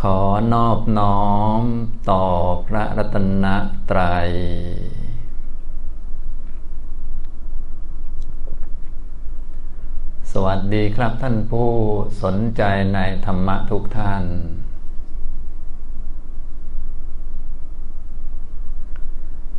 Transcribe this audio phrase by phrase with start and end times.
[0.00, 0.18] ขอ
[0.52, 1.20] นอบน้อ
[1.60, 1.62] ม
[2.10, 2.24] ต่อ
[2.66, 3.46] พระรัตน
[3.90, 4.28] ตรัย
[10.32, 11.70] สวัสดีครับท่านผู้
[12.22, 12.62] สนใจ
[12.94, 14.24] ในธรรมะทุกท่าน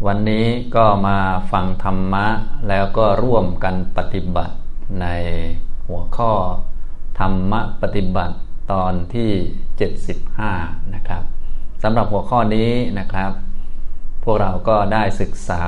[0.06, 0.46] วันนี้
[0.76, 1.20] ก็มา
[1.52, 2.28] ฟังธรรมะ
[2.68, 4.56] แล้วก็ร่วมกันปฏิบัติ
[5.02, 5.06] ใน
[5.88, 6.34] หัวข้อ
[7.20, 8.36] ธรรมะปฏิบัติ
[8.72, 9.32] ตอนที่
[10.18, 11.24] 75 นะครับ
[11.84, 13.32] สำหรับหัวข้อนี้นะครับ
[14.24, 15.66] พวกเราก็ได้ศึกษา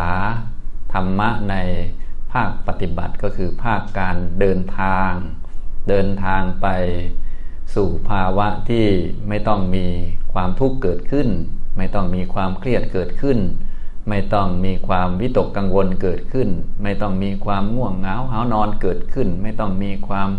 [0.93, 1.55] ธรรมะใน
[2.33, 5.11] ภาคปฏิบัติก็คือภาคการเดินทาง
[5.89, 6.67] เดินทางไป
[7.75, 8.85] สู่ภาวะที่
[9.27, 9.87] ไม่ต้องมี
[10.33, 11.27] ความทุกข์เกิดขึ้น
[11.77, 13.39] ไม่ต้องมีความเครียดเกิดขึ้น
[14.09, 16.49] ไม่ต้องมีความวิตกกังวลเกิดขึ้น
[16.83, 20.29] ไม่ต้องมีความง่วงเหงาหานอนเกิดขึ้น ไม่ต้องมีความ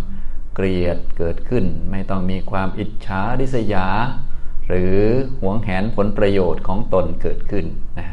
[0.54, 3.86] เกลียดเกิดขึ้น ไม่ต้องมีความอิจฉาริษยา
[4.68, 4.96] หรือ
[5.40, 7.66] หวงแหนผลประโยชน์ของตนเกิดขึ้น
[7.98, 8.08] นะ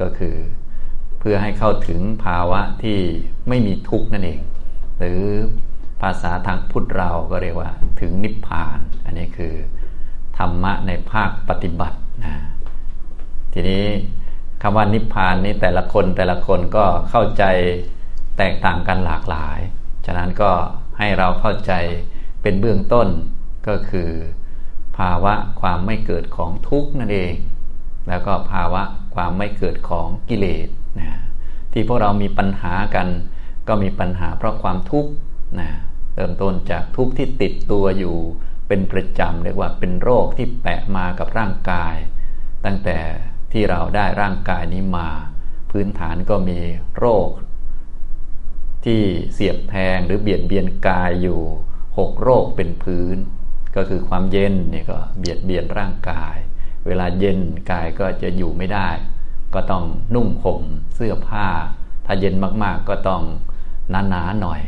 [0.00, 0.36] ก็คือ
[1.20, 2.98] เพื่อให้เข้าถึงภาวะที่
[3.48, 4.40] ไม่มีทุกข์นั่นเอง
[4.98, 5.22] หรือ
[6.02, 9.54] ภาษาทางพุทธเราก็เรียกว่าถึงนิพพาน อันนี้คือ
[10.38, 12.34] ธรรมะในภาคปฏิบัตินะ
[13.52, 13.84] ทีนี้
[14.62, 17.44] คำว่านิพพานนี้แต่ละคนแต่ละคนก็เข้าใจ
[18.38, 19.58] แตกต่างกันหลากหลาย
[20.06, 20.52] ฉะนั้นก็
[21.00, 21.72] ให้เราเข้าใจ
[22.42, 23.08] เป็นเบื้องต้น
[23.68, 24.10] ก็คือ
[24.98, 27.34] ภาวะความไม่เกิดของทุกข์นั่นเอง
[28.08, 28.82] แล้วก็ภาวะ
[29.14, 31.10] ความไม่เกิดของกิเลสนะ
[31.72, 33.08] ที่พวกเรามีปัญหากัน
[33.68, 35.10] ก็มีปัญหาเพราะความทุกข์
[35.60, 35.70] นะ
[36.14, 38.16] เริ่มต้นจากทุกข์ที่ติดตัวอยู่
[38.68, 41.94] เป็นประจำเรียกว่าเป็นโรคที่แปะมากับร่างกาย
[42.64, 42.98] ตั้งแต่
[43.52, 45.08] ที่เราได้ร่างกายนี้มา
[45.70, 46.58] พื้นฐานก็มี
[46.98, 47.28] โรค
[48.84, 49.00] ที่
[49.34, 51.40] เสียบแทงหรือเบียดเบียนกายอยู่
[51.98, 53.16] หกโรคเป็นพื้น
[53.76, 56.36] ก็คือความเย็นนี่ก็เบียดเบียนร่างกาย
[56.86, 57.38] เวลาเย็น
[57.70, 58.88] กายก็จะอยู่ไม่ได้
[59.54, 60.62] ก็ต้องนุ่งห่ม
[60.94, 61.48] เสื้อผ้า
[62.06, 63.22] ถ้าเย็นมากๆก็ต้อง
[63.90, 64.60] หนาๆหน่อย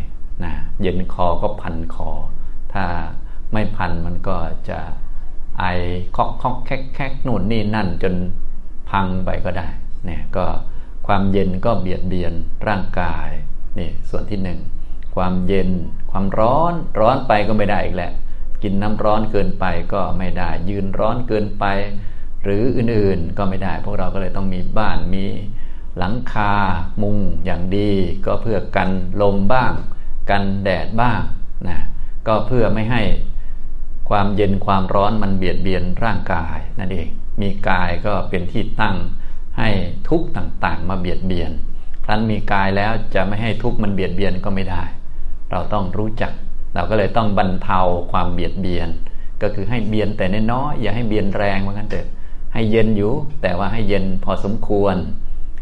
[0.44, 0.52] นะ
[0.82, 2.10] เย็นคอก็พันคอ
[2.72, 2.84] ถ้า
[3.52, 4.36] ไม่พันมันก็
[4.68, 4.80] จะ
[5.58, 5.64] ไอ
[6.16, 8.14] คอกคอกแคกแคกนู่นนี่นั่นจน
[8.90, 9.68] พังไปก็ได้
[10.06, 10.46] เนี่ยก็
[11.06, 12.32] ความเย็นก็เบียดเบียน
[12.68, 13.28] ร่างกาย
[13.78, 14.58] นี่ส่วนที่หนึ่ง
[15.14, 15.70] ความเย็น
[16.10, 18.12] ความร้อนร้อนไปก็ไม่ได้อีกแหละ
[18.62, 21.64] กินน้ำร้อนเกินไปก็ไม่ได้ ยืนร้อนเกินไป
[22.42, 25.26] หรืออื่นๆก็ไม่ได้ พวกเราก็เลยต้องมีบ้านมี
[25.98, 26.52] หลังคา
[27.02, 27.90] มุงอย่างดี
[28.26, 28.90] ก็เพื่อกัน
[29.22, 29.72] ลมบ้าง
[30.30, 31.20] กันแดดบ้าง
[31.68, 31.78] นะ
[32.26, 33.02] ก็เพื่อไม่ให้
[34.08, 37.08] ความเย็นความร้อนมันเบียดเบียนร่างกายนั่นเอง
[37.40, 38.96] มีกายก็เป็นที่ตั้ง
[39.58, 39.68] ให้
[40.08, 41.50] ทุกต่างๆ มาเบียดเบียน
[42.04, 44.82] ครั้นมีกายแล้วจะไม่ให้ทุกข์มันเบียดเบียนก็ไม่ได้
[45.50, 46.32] เราต้องรู้จัก
[46.74, 47.80] เราก็เลยต้องบรรเทา
[48.12, 48.88] ความเบียดเบียน
[49.42, 52.06] ก็คือให้เบียนแต่น้อยอย่าให้เบียนแรงเหมือนกันเถอะ
[52.54, 54.96] ให้เย็นอยู่ แต่ว่าให้เย็นพอสมควร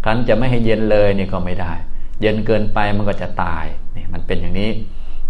[0.04, 1.72] ครั้นจะไม่ให้เย็นเลยนี่ก็ไม่ได้
[2.20, 3.64] เย็นเกินไปมันก็จะตาย
[3.96, 4.70] นี่มันเป็นอย่างนี้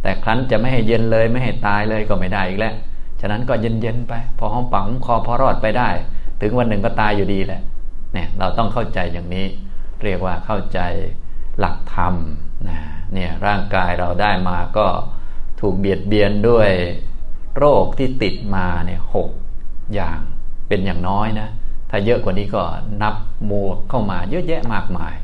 [0.03, 2.75] แต่ครั้นจะไม่ให้เย็นเลยไม่ให้ตายเลยก็ไม่ได้อีกแล้ว
[3.21, 5.89] ฉะนั้นก็เย็นๆไป พอห้องปังคอพอรอดไปได้
[6.41, 7.61] ถึงวันหนึ่งก็ตายอยู่ดีแหละ
[8.15, 9.47] เนี่ยเราต้องเข้าใจอย่างนี้
[10.05, 10.81] เรียกว่าเข้าใจ
[11.59, 12.15] หลักธรรม
[12.69, 12.81] นะ
[13.15, 14.87] เนี่ยร่างกายเราได้มาก็
[15.61, 16.71] ถูกเบียดเบียนด้วย
[17.57, 19.31] โรคที่ติดมาเนี่ยหก
[19.95, 20.19] อย่าง
[20.69, 21.49] เป็นอย่างน้อยนะ
[21.91, 22.63] ถ้าเยอะกว่านี้ก็
[23.03, 23.15] นับ
[23.51, 25.15] มวกเข้ามาเยอะแยะมากมาย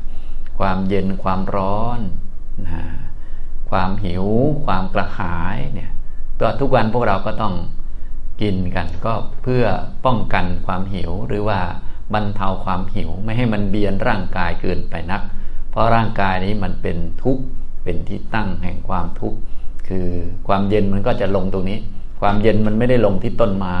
[0.59, 1.99] ความเย็นความร้อน
[2.65, 2.83] นะ
[3.69, 4.25] ความหิว
[4.65, 5.91] ความกระหายเนี่ย
[6.39, 7.55] ตัวทุกวันพวกเราก็ต้อง
[8.41, 9.65] กินกันก็เพื่อ
[10.05, 11.59] ป้องกันความหิวหรือว่า
[12.13, 15.21] บรรเทาความหิว ไม่ให้มันเบียนร่างกายเกินไปนัก
[15.69, 17.43] เพราะร่างกายนี้มันเป็นทุกข์
[17.83, 19.37] เป็นที่ตั้งแห่งความทุกข์
[19.87, 20.07] คือ
[20.47, 21.79] ความเย็นมันก็จะลงตรงนี้
[22.21, 23.77] ความเย็นมันไม่ได้ลงที่ต้นไม้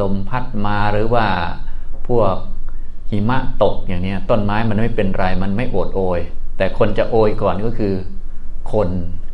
[0.00, 1.26] ลมพัดมาหรือว่า
[2.08, 2.34] พวก
[3.10, 6.20] หิมะตกอย่างนี้ต้นไม้มันไม่เป็นไรมันไม่โอดโอย
[6.56, 7.94] แต่คนจะโอยก่อนก็คือ
[8.72, 8.88] คน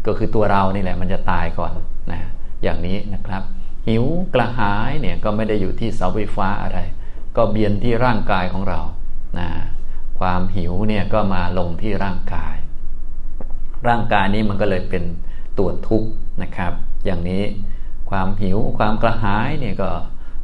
[0.07, 1.73] ก็คือตัวเรานี่แหละมันจะตายก่อน
[2.13, 2.21] นะ
[2.63, 3.43] อย่างนี้นะครับ
[3.89, 4.05] หิว
[4.35, 6.79] กระหายเนี่ยก็ไม่ได้อยู่ที่เสาไฟฟ้าอะไร
[7.37, 8.81] ก็เบียนที่ร่างกายของเรา
[9.39, 9.49] นะ
[10.19, 12.55] ความหิวเนี่ยก็มาลงที่ร่างกาย
[13.89, 15.05] ร่างกายนี้มันก็เลยเป็น
[15.59, 16.09] ตัวทุกข์
[16.43, 16.73] นะครับ
[17.05, 17.43] อย่างนี้
[18.11, 19.91] ความหิวความกระหายเนี่ยก็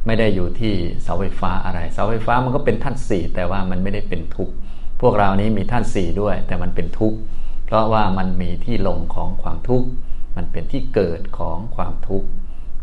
[0.05, 0.73] ไม่ได้อยู่ที่
[1.03, 4.53] เสาไฟฟ้าอะไร เสาไฟฟ้ามันก็เป็นท่านสี่แต่ว่ามันไม่ได้เป็นทุกข์
[5.01, 7.17] พวกเรานี้มีท่านสี่ด้วย แต่มันเป็นทุกข์
[7.65, 9.87] เพราะว่ามันมีที่ลงของความทุกข์
[10.35, 12.27] มันเป็นที่เกิดของความทุกข์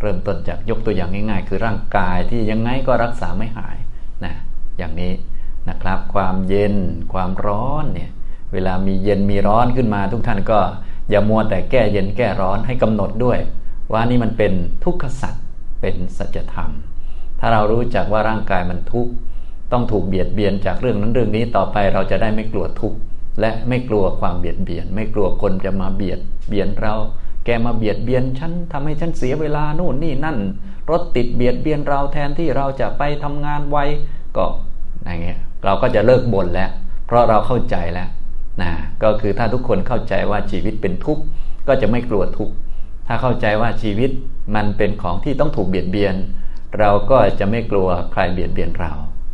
[0.01, 3.77] เริ่มต้นจากยกตัวอย่างง่าย ๆ คือร่างกายที่ยังไงก็รักษาไม่หาย
[4.25, 4.35] นะ
[4.79, 5.13] อย่างนี้
[5.69, 6.75] นะครับ ความเย็น
[7.13, 8.11] ความร้อนเนี่ย
[8.53, 10.61] เวลามีเย็นมีร้อนขึ้นมาทุกท่านก็
[11.11, 13.39] อย่ามัวแต่แก้เย็นแก้ร้อนให้กำหนดด้วย
[13.93, 14.53] ว่านี่มันเป็น
[14.85, 15.45] ทุกขสัตว์
[15.81, 16.71] เป็นสัจธรรม
[17.41, 19.13] ถ้าเรารู้จักว่าร่างกายมันทุกข์
[19.73, 22.99] ต้องถูกเบียดเบียนจากเรื่องนั้นเรื่องนี้ต่อไปเราจะได้ไม่กลัวทุกข์
[23.41, 26.95] และไม่กลัวความเบียดเบียน ไม่กลัวคนจะมาเบียดเบียนเรา
[27.45, 30.37] แกมาเบียดเบียนฉันทำให้ฉันเสียเวลาโน่นนี่นั่น
[30.91, 33.79] รถติดเบียดเบียนเราแทนที่เราจะไปทำงานไว
[34.37, 34.45] ก็
[35.05, 36.71] อย่างเงี้ยเราก็จะเลิกบ่นแล้ว
[37.07, 38.09] เพราะเราเข้าใจแล้ว
[38.63, 38.71] นะ
[39.03, 41.23] ก็คือถ้าทุกคนเข้าใจว่าชีวิตเป็นทุกข์
[41.69, 42.55] ก็จะไม่กลัวทุกข์
[43.07, 44.11] ถ้าเข้าใจว่าชีวิต
[44.55, 46.15] มันเป็นของที่ต้องถูกเบียดเบียน
[46.79, 48.93] เราก็จะไม่กลัวใครเบียดเบียนเรา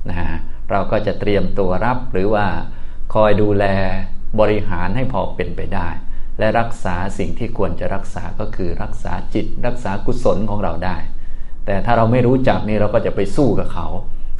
[0.08, 0.38] นะฮะ
[0.70, 2.46] เราก็จะเตรียมตัวรับหรือว่า
[3.14, 3.64] คอยดูแล
[4.40, 5.88] บริหารให้พอเป็นไปได้
[6.38, 10.96] และรักษาสิ่งที่ควรจะรักษาก็คือรักษาจิต รักษากุศลของเราได้
[11.66, 13.86] แต่ถ้าเราไม่รู้จักนี่เราก็จะไปสู้กับเขา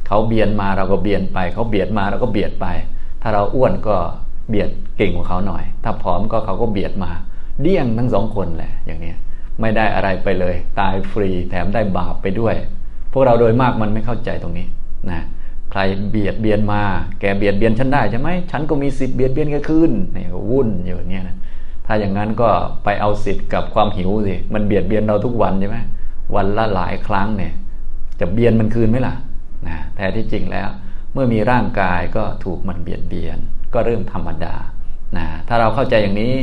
[0.07, 2.65] เขาเบียนมาเราก็เบียนไป เขาเบียดมาเราก็เบียดไป
[3.21, 3.95] ถ้าเราอ้วนก็
[4.49, 7.11] เบียดเก่งกว่าเขาหน่อย ถ้าผอมก็เขาก็เบียดมา
[7.61, 9.13] เดี่ยงทั้งสองคนแหละอย่างนี้
[9.61, 12.55] ไม่ได้อะไรไปเลย ตายฟรีแถมได้บาปไปด้วย
[13.11, 14.67] พวกเราโดยมากมันไม่เข้าใจตรงนี้
[15.11, 15.21] นะ
[15.71, 16.81] ใครเบียดเบียนมา
[17.19, 21.35] แกเบียดเบียนฉันได้ใช่ไหมฉันก็มีสิทธิ์เบียดเบียนแกคืนนี่ก็วุ่นอยู่อย่างนี้นะ
[21.85, 22.49] ถ้าอย่างนั้นก็
[22.83, 25.77] ไปเอาสิทธิ์กับความหิวสิมันเบียดเบียนเราทุกวันใช่ไหม
[26.35, 27.53] วันละหลายครั้งเนี่ย
[28.19, 29.15] จะเบียนมันคืนไหมล่ะ
[29.67, 30.69] นะแท้ที่จริงแล้ว
[31.13, 33.37] เมื่อมีร่างกายก็ถูกมันเบียดเบียน
[33.73, 34.55] ก็เรื่องธรรมดา
[35.17, 36.33] นะถ้าเราเข้าใจอย่างนี้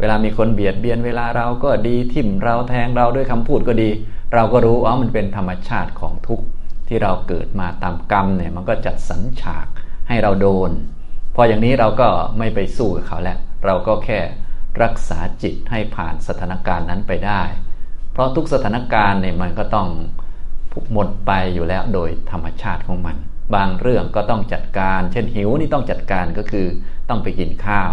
[0.00, 3.90] เวลามีคนเบียดเบียนเวลาเราก็ดีทิ่มเราแทงเราด้วยคำพูดก็ดี
[4.34, 6.44] เราก็รู้ว่ามันเป็นธรรมชาติของทุกข์
[6.88, 9.66] ที่เราเกิดมาตามกรรมเนี่ยมันก็จัดสรรฉาก
[10.08, 10.70] ให้เราโดน
[11.34, 12.08] พออย่างนี้เราก็
[12.38, 14.20] ไม่ไปสู้กับเขาแล้ว เราก็แค่
[14.82, 17.42] รักษาจิตให้ผ่านสถานการณ์นั้นไปได้
[18.18, 19.88] ราะทุกสถานการณ์เนี่ยมันก็ต้อง
[20.92, 23.16] หมดไปอยู่แล้วโดยธรรมชาติของมัน
[23.54, 26.66] บางเรื่องก็ต้องจัดการ เช่นหิวนี่ต้องจัดการก็คือ
[27.08, 27.92] ต้องไปกินข้าว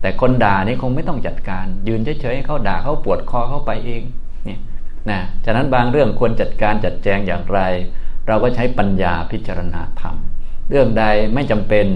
[0.00, 4.02] แต่คนด่านี่คงไม่ต้องจัดการ ยืนเฉยๆเขาด่าเขาปวดคอเข้าไปเอง
[4.44, 4.60] เนี่ย
[5.10, 7.60] นะฉะนั้นบางเรื่องควรจัดการจัดแจงอย่างไร
[8.26, 10.16] เราก็ใช้ปัญญาพิจารณาธรรม
[10.70, 11.04] เรื่องใด
[11.34, 11.86] ไม่จำเป็น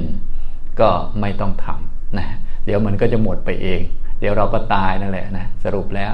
[0.80, 0.90] ก็
[1.20, 2.26] ไม่ต้องทำนะ
[2.64, 3.80] เดี๋ยวมันก็จะหมดไปเอง
[4.20, 6.12] เดี๋ยวเราก็ตายนั่นแหละนะสรุปแล้ว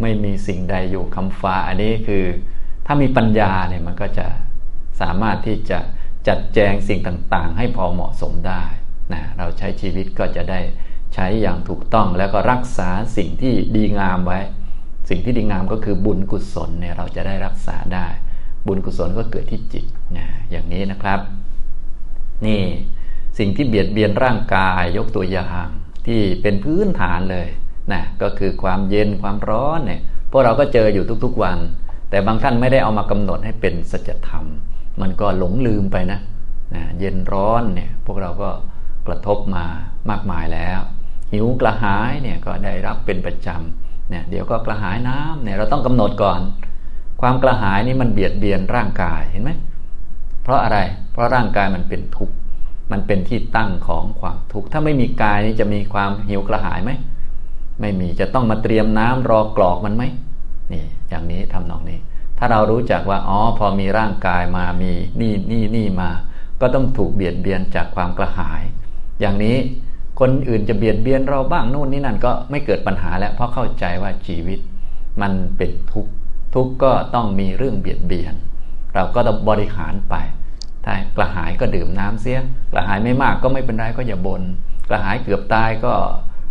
[0.00, 2.24] ไม่มีสิ่งใดอยู่คำฟ้า อันนี้คือ
[2.86, 4.26] ถ้ามีปัญญาเนี่ยมันก็จะ
[5.00, 5.78] สามารถที่จะ
[6.28, 8.64] จัดแจงสิ่งต่างๆ ให้พอเหมาะสมได้
[9.12, 10.60] นะเราใช้ชีวิตก็จะได้
[11.14, 14.40] ใช้อย่างถูกต้องแล้วก็รักษาสิ่งที่ดีงามไว้
[15.08, 18.06] สิ่งที่ดีงามก็คือบุญกุศลเนี่ยเราจะได้รักษาได้
[18.66, 19.84] บุญกุศลก็เกิดที่จิต
[20.16, 21.20] นะอย่างนี้นะครับ
[22.46, 22.62] นี่
[23.38, 25.66] สิ่งที่เบียดเบียนร่างกายยกตัวอย่าง
[26.06, 27.48] ที่เป็นพื้นฐานเลย
[27.92, 30.00] นะก็คือความเย็นความร้อนเนี่ย
[30.30, 31.58] พวกเราก็เจออยู่ทุกๆวัน
[32.10, 34.44] แต่บางท่านไม่ได้เอามากำหนดให้เป็นสัจธรรม
[35.00, 36.20] มันก็หลงลืมไปนะ
[36.74, 38.50] นะเย็นร้อนเนี่ยพวกเราก็
[39.06, 39.64] กระทบมา
[40.10, 40.80] มากมายแล้ว
[41.32, 46.40] หิวกระหายเนี่ยก็ได้รับเป็นประจำเนี่ยเดี๋ยวก็กระหายน้ำเนี่ยเราต้องกำหนดก่อน
[47.20, 49.50] ความกระหายนี่มันเบียดเบียนร่างกายเห็นไหม
[50.42, 50.78] เพราะอะไร
[51.12, 52.34] เพราะร่างกายมันเป็นทุกข์
[52.92, 56.90] มันเป็นที่ตั้งของความทุกข์ถ้าไม่มีกายนี่จะมีความหิวกระหายไหม
[57.80, 60.04] ไม่มีจะต้องมาเตรียมน้ำรอกรอกมันไหม
[60.72, 61.98] นี่อย่างนี้ทำนองนี้
[62.38, 66.10] ถ้าเรารู้จักว่าอ๋อพอมีร่างกายมามีนี่นี่นี่มา
[66.60, 68.62] ก็ต้องถูกเบียดเบียนจากความกระหาย
[69.20, 69.56] อย่างนี้
[70.20, 74.58] คนอื่นจะเบียดเบียนเราบ้างโน่นนี่นั่นก็ไม่เกิดปัญหาแล้วเพราะเข้าใจว่าชีวิต
[75.20, 76.12] มันเป็นทุกข์
[76.54, 78.34] ทุกข์ก็ต้องมีเรื่องเบียดเบียน
[78.94, 80.14] เราก็ต้องบริหารไป
[80.84, 82.40] ถ้ากระหายก็ดื่มน้ำเสีย
[82.72, 84.42] กระหายไม่มากก็ไม่เป็นไรก็อย่าบน่น
[84.88, 85.94] กระหายเกือบตายก็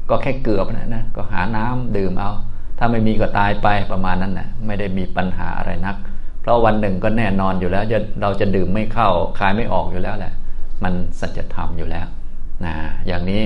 [0.09, 2.31] ก็แค่เกือบนะนะก็หาน้ำดื่มเอา
[2.77, 5.95] ถ้าไม่มีก็ตายไปประมาณนั้นนะไม่ได้มีปัญหาอะไรนัก
[6.41, 9.09] เพราะวันหนึ่งก็แน่นอนอยู่แล้วจะเราจะดื่มไม่เข้า
[9.39, 10.33] คายไม่ออกอยู่แล้วแหละ
[10.83, 12.07] มันสัจธรรมอยู่แล้ว
[12.65, 12.75] นะ
[13.07, 13.43] อย่างนี้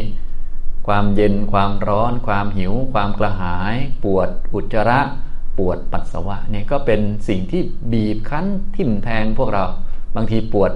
[0.88, 5.00] ความเย็นความร้อน ความหิว ความกระหาย ปวดอุจจาระ
[5.58, 7.62] ปวดปัสสาวะเนี่ยก็เป็นสิ่งที่
[7.92, 9.64] บีบคั้นทิ่มแทงพวกเรา
[10.16, 10.72] บางทีปวด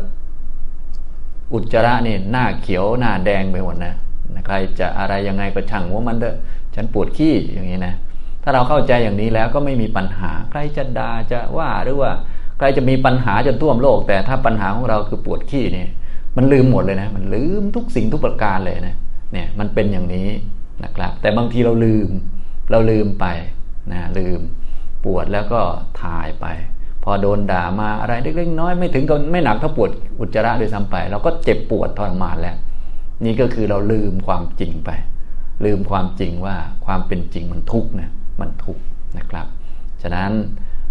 [1.53, 3.93] อุจจาระนี่หน้าเขียวหน้าแดงไปหมดนะ
[4.45, 6.35] ใครจะอะไรยังไงก็ช่างว่ามันเถอะ
[6.75, 7.93] ฉันปวดขี้อย่างนี้นะ
[8.43, 12.11] ถ้าเราเข้าใจอย่างนี้แล้วก็ไม่มีปัญหา ใครจะด่าจะว่าหรือว่า
[12.57, 15.89] ใครจะมีปัญหาจนท่วมโลก แต่ถ้าปัญหาของเราคือปวดขี้เนี่ย
[16.37, 18.95] มันลืมหมดเลยนะ มันลืมทุกสิ่งทุกประการเลยนะ
[19.33, 20.29] เนี่ยมันเป็นอย่างนี้
[20.83, 22.09] นะครับ แต่บางทีเราลืม
[22.71, 23.25] เราลืมไป
[23.91, 24.39] นะลืม
[25.05, 25.61] ปวดแล้วก็
[26.01, 26.45] ถ่ายไป
[27.03, 29.89] พอโดนด่ามาอะไรเล็กๆน้อยไม่ถึงกับไม่หนักเท่าปวด
[30.19, 32.55] อุจจาระโดยซ้ำไป เราก็เจ็บปวดทรมานแล้ว
[33.25, 34.89] นี่ก็คือเราลืมความจริงไป
[35.65, 36.55] ลืมความจริงว่า
[36.85, 38.09] ความเป็นจริงมันทุกข์นะ
[38.41, 38.83] มันทุกข์
[39.17, 39.47] นะครับ
[40.01, 40.31] ฉะนั้น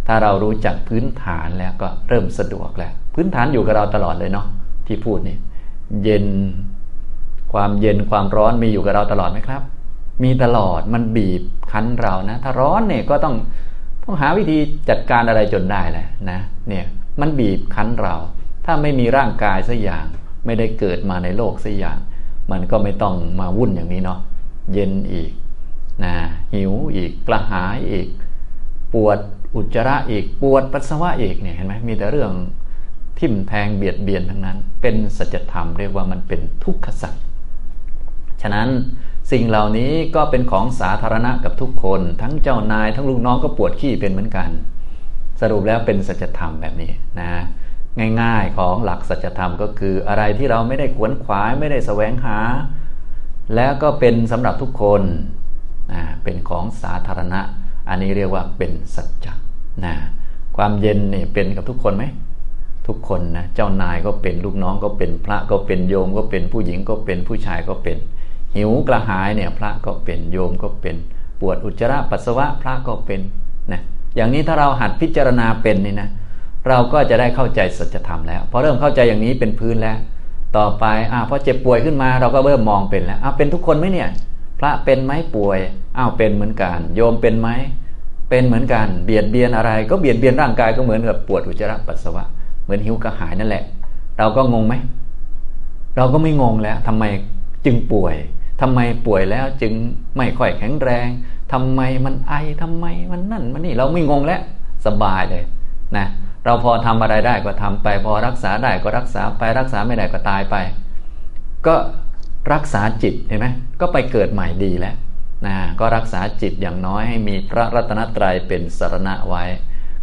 [0.07, 4.47] ถ้าเรารู้จักพื้นฐานแล้วก็เริ่มสะดวกแล้ว พื้นฐานอยู่กับเราตลอดเลยเนาะ
[4.87, 5.37] ที่พูดนี่
[6.05, 6.27] เย็น
[7.53, 9.63] ความเย็นความร้อนมีอยู่กับเราตลอดไหมครับ
[10.25, 13.35] มีตลอดมันบีบคั้นเรานะ ถ้าร้อนเนี่ยก็ต้อง
[14.05, 16.85] ต้องหาวิธีจัดการอะไรจนได้แหละนะเนี่ย
[17.21, 18.15] มันบีบคั้นเรา
[18.65, 20.05] ถ้าไม่มีร่างกายสักอย่าง
[20.47, 21.99] ไม่ได้เกิดมาในโลกสักอย่าง
[22.51, 24.21] มันก็ไม่ต้องมาวุ่นอย่างนี้เนาะ
[24.73, 25.31] เย็นอีก
[26.05, 26.15] นะ
[26.55, 28.09] หิวอีกกระหายอีก
[28.93, 29.19] ปวด
[29.55, 32.33] อุจจาระอีกปวดปัสสาวะอีกเนี่ยเห็นไหมมีแต่เรื่อง
[33.19, 37.15] ทิ่มแทงเบียดเบียนทั้งนั้น เป็นสัจธรรมเรียกว่ามันเป็นทุกขสัจ
[38.43, 38.69] ฉะนั้น
[39.33, 44.51] สิ่งเหล่านี้ก็เป็นของสาธารณะกับทุกคน ทั้งเจ้านายทั้งลูกน้องก็ปวดขี้เป็นเหมือนกัน
[45.41, 47.31] สรุปแล้วเป็นสัจธรรมแบบนี้นะ
[48.21, 52.39] ง่ายๆของหลักสัจธรรมก็คืออะไรที่เราไม่ได้ขวนขวายไม่ได้แสวงหา
[53.55, 55.03] แล้วก็เป็นสำหรับทุกคน
[56.25, 57.41] เป็นของสาธารณะ
[57.89, 59.27] อันนี้เรียกว่าเป็นสัจจ
[59.85, 59.95] นะ
[60.57, 62.05] ความเย็นนี่เป็นกับทุกคนไหม
[62.87, 67.97] ทุกคนนะเจ้านายก็เป็นลูกน้องก็เป็นพระก็เป็นโยมก็เป็นผู้หญิงก็เป็นผู้ชายก็เป็น
[68.57, 70.97] หิวกระหายเนี่ยพระก็เป็นโยมก็เป็น
[71.41, 73.21] ปวดอุจจาระปัสสาวะพระก็เป็น
[73.73, 73.81] นะ
[74.17, 76.09] อย่างนี้ถ้าเราหัดพิจารณาเป็นนี่นะ
[76.69, 79.99] เราก็จะได้เข้าใจสัจธรรมแล้วพอเริ่มเข้าใจอย่างนี้เป็นพื้นแล้ว
[80.57, 84.09] ต่อไปอ่าพอเจ็บป่วยขึ้นมาเราก็เริ่มมองเป็นแล้วอ้าวเป็นทุกคนไหมเนี่ย
[84.59, 85.59] พระเป็นไหมป่วย
[85.99, 87.49] อ้าวเป็นเหมือนกัน โยมเป็นไหม
[88.31, 92.25] เป็นเหมือนกันเบียดเบียนอะไร ก็เบียดเบียนร่างกายก็เหมือนกับปวดอุจจาระปัสสาวะ
[92.65, 93.65] เหมือนหิวกระหายนั่นแหละ
[94.19, 94.75] เราก็งงไหม
[95.97, 97.05] เราก็ไม่งงแล้วทำไม
[97.65, 98.15] จึงป่วย
[98.61, 99.73] ทำไมป่วยแล้วจึง
[100.17, 101.09] ไม่ค่อยแข็งแรง
[101.53, 104.41] ทำไมมันไอทำไมมันนั่นมันนี่เราไม่งงแล้ว
[104.87, 105.45] สบายเลย
[105.97, 106.07] นะ
[106.45, 110.57] เราพอทำอะไรได้ก็ทำไป พอรักษาได้ก็รักษาไปรักษาไม่ได้ก็ตายไป
[111.67, 111.77] ก็
[112.53, 113.47] รักษาจิตเห็นไหม
[113.81, 114.97] ก็ไปเกิดใหม่ดีแล้ว
[115.47, 119.45] นะก็รักษาจิตอย่างน้อยให้มีพระรัตนตรัยเป็นสารณะไว้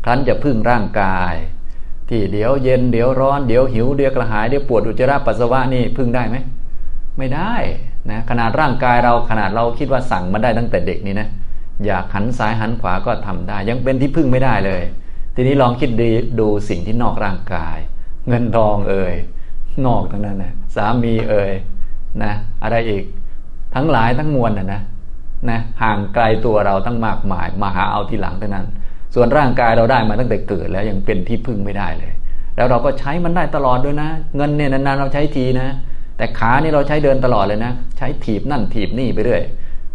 [0.04, 1.34] ครั้นจะพึ่งร่างกาย
[2.10, 6.38] ที่เดี๋ยวเย็นเดี๋ยวร้อนเดี๋ยวหิวเดี๋ยวกระหายเดี๋ยวปวดอุจจาระปัสสาวะนี่พึ่งได้ไหม
[7.18, 7.54] ไม่ได้
[8.10, 11.28] นะขนาดร่างกายเราขนาดเราคิดว่าสั่งมาได้ตั้งแต่เด็กนี่นะ
[11.86, 14.82] อยากหันซ้ายหันขวาก็ทำได้ ยังเป็นที่พึ่งไม่ได้เลย
[15.36, 16.10] ทีนี้ลองคิดดี
[16.40, 17.78] ดูสิ่งที่นอกร่างกาย
[18.28, 19.14] เงินทองเอ่ย
[19.86, 21.52] นอกทั้งนั้นนะสามีเอ่ย
[22.24, 22.34] นะ
[22.64, 23.04] อะไรอีก
[23.76, 24.82] ทั้งหลายทั้งมวลนะนะ
[25.50, 28.66] นะห่างไกลตัวเราตั้งมากมาย มาหาเอาทีหลังเท่านั้น
[29.16, 32.14] ส่วนร่างกายเราได้มาตั้งแต่เกิดแล้วยังเป็นที่พึ่งไม่ได้เลย
[32.56, 35.68] แล้วเราก็ใช้มันได้ตลอดด้วยนะ เงินเนี่ยนานๆเราใช้ทีนะ
[36.18, 39.44] แต่ขานี่เราใช้เดินตลอดเลยนะ ใช้ถีบนั่นถีบนี่ไปเรื่อย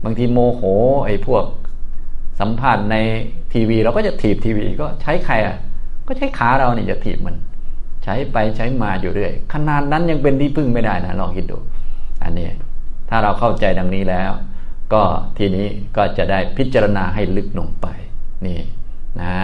[0.05, 0.63] บางทีโมโห
[1.07, 1.45] ไอ้พวก
[2.45, 2.97] สัมภาษณ์ใน
[3.53, 5.57] ทีวี เราก็จะถีบทีวี ก็ใช้ใครอะ
[6.07, 7.37] ก็ใช้ขาเราเนี่ยจะถีบมัน
[8.05, 11.59] ใช้ไปใช้มาอยู่เรื่อยขนาดนั้นยังเป็นที่พึ่งไม่ได้นะลองคิดดู
[12.23, 12.49] อันนี้
[13.09, 14.31] ถ้าเราเข้าใจดังนี้แล้ว
[14.93, 15.03] ก็
[15.39, 17.87] ทีนี้ก็จะได้พิจารณาให้ลึกลงไป
[18.47, 18.61] นี่
[19.21, 19.35] นะ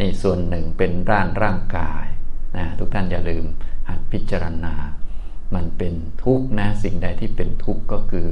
[0.00, 2.04] นี่ส่วนหนึ่งเป็นร่างร่างกาย
[2.56, 3.44] นะทุกท่านอย่าลืม
[3.88, 4.74] หัดพิจารณา
[5.54, 8.26] มันเป็นทุกข์นะสิ่งใดที่เป็นทุกข์ก็คือ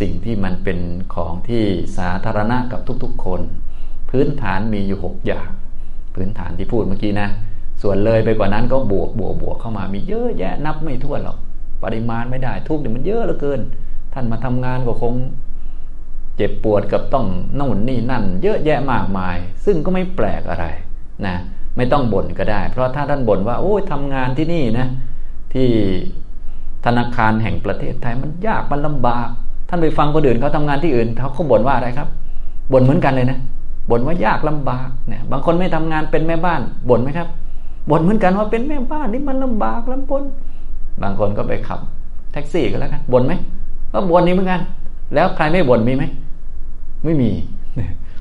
[0.00, 0.78] สิ่งที่มันเป็น
[1.14, 1.64] ของที่
[1.98, 3.40] สาธารณะกับทุกๆคน
[4.10, 5.48] พื้นฐานมีอยู่หกอย่าง
[6.14, 7.28] พื้นฐานที่พูดเมื่อกี้นะ
[7.82, 11.38] ส่วนเลยไปกว่านั้นก็บวกบวกบวกเข้ามามีเยอะแยะนับไม่ถ้วนหรอก
[11.82, 13.60] ปริมาณไม่ได้ทุกเนี่ยมันเยอะเหลือเกิน
[14.14, 15.14] ท่านมาทำงานก็คง
[16.36, 17.26] เจ็บปวดกับต้อง
[17.58, 20.66] น่นนี่นั่น เยอะแยะมากมาย ซึ่งก็ไม่แปลกอะไร
[21.26, 21.36] นะ
[21.76, 24.86] ไม่ต้องบ่นก็ได้ เพราะถ้าท่านบ่นว่า โอ้ยทำงานที่นี่นะ
[25.52, 25.68] ที่
[26.84, 29.28] ธนาคารแห่งประเทศไทยมันยากมันลำบาก
[29.68, 32.08] ท่านไปฟังคนอื่นเขาทำงานที่อื่นเขาเขาบ่นว่าอะไรครับ
[32.72, 33.38] บ่นเหมือนกันเลยนะ
[33.90, 37.28] บ่นว่ายากลำบากเนี่ยบางคนไม่ทำงานเป็นแม่บ้านบ่นไหมครับ
[37.90, 40.22] บ่นเหมือนกันว่าเป็นแม่บ้านนี่มันลำบากลำบน
[41.02, 41.80] บางคนก็ไปขับ
[42.32, 43.32] แท็กซี่กันแล้วกันบ่นไหม
[43.92, 44.60] ก็บ่นนี่เหมือนกัน
[45.14, 46.04] แล้วใครไม่บ่นมีไหม
[47.04, 47.30] ไม่มี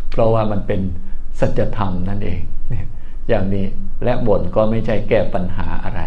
[0.10, 0.82] เพราะว่ามันเป็น
[1.40, 2.40] สัจธรรมนั่นเอง
[3.30, 3.66] อย่างนี้
[4.04, 6.02] และบ่นก็ไม่ใช่แก้ปัญหาอะไร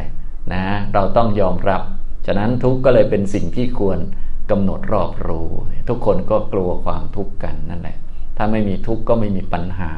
[0.52, 0.62] นะ
[0.94, 1.82] เราต้องยอมรับ
[2.26, 3.98] ฉะนั้นทุกข์ก็เลยเป็นสิ่งที่ควร
[4.50, 5.48] กำหนดรอบรู้
[5.88, 7.96] ทุกคนก็กลัวความทุกข์กันนั่นแหละ
[8.36, 9.92] ถ้าไม่มีทุกข์ก็ไม่มีปัญหา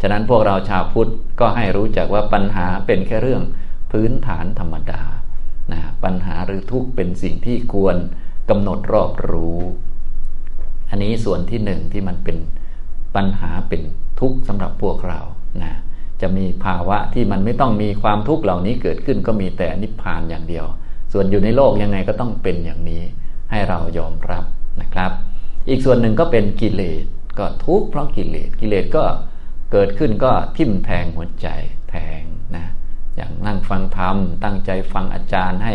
[0.00, 3.42] ฉะนั้นพวกเราชาวพุทธก็ให้รู้จักว่าปัญหาเป็นแค่เรื่อง
[3.92, 5.02] พื้นฐานธรรมดา
[5.72, 7.96] นะปัญหาหรือทุกข์เป็นสิ่งที่ควร
[8.50, 9.58] กำหนดรอบรู้
[10.90, 12.36] อันนี้ส่วนที่หนึ่งที่มันเป็น
[13.16, 13.82] ปัญหาเป็น
[14.20, 15.20] ทุกข์สำหรับพวกเรา
[15.62, 15.74] นะ
[16.20, 20.66] จะมีภาวะที่มันไม่ต้องมีความทุกข์เหล่านี้เกิดขึ้นก็มีแต่นิพพานอย่างเดียว
[21.12, 23.02] ส่วนอยู่ในโลกยังไงก็ต้องเป็นอย่างนี้
[23.50, 24.44] ให้เรายอมรับ
[24.80, 25.10] นะครับ
[25.68, 27.04] อีกส่วนหนึ่งก็เป็นกิเลส
[27.38, 29.04] ก็ทุกข์เพราะกิเลสกิเลสก็
[29.72, 31.48] เกิดขึ้นก็ทิ่มแทงหัวใจ
[31.90, 32.22] แทง
[32.56, 32.66] นะ
[33.16, 35.74] อย่างนั่งฟังธรรมตั้งใจฟังอาจารย์ให้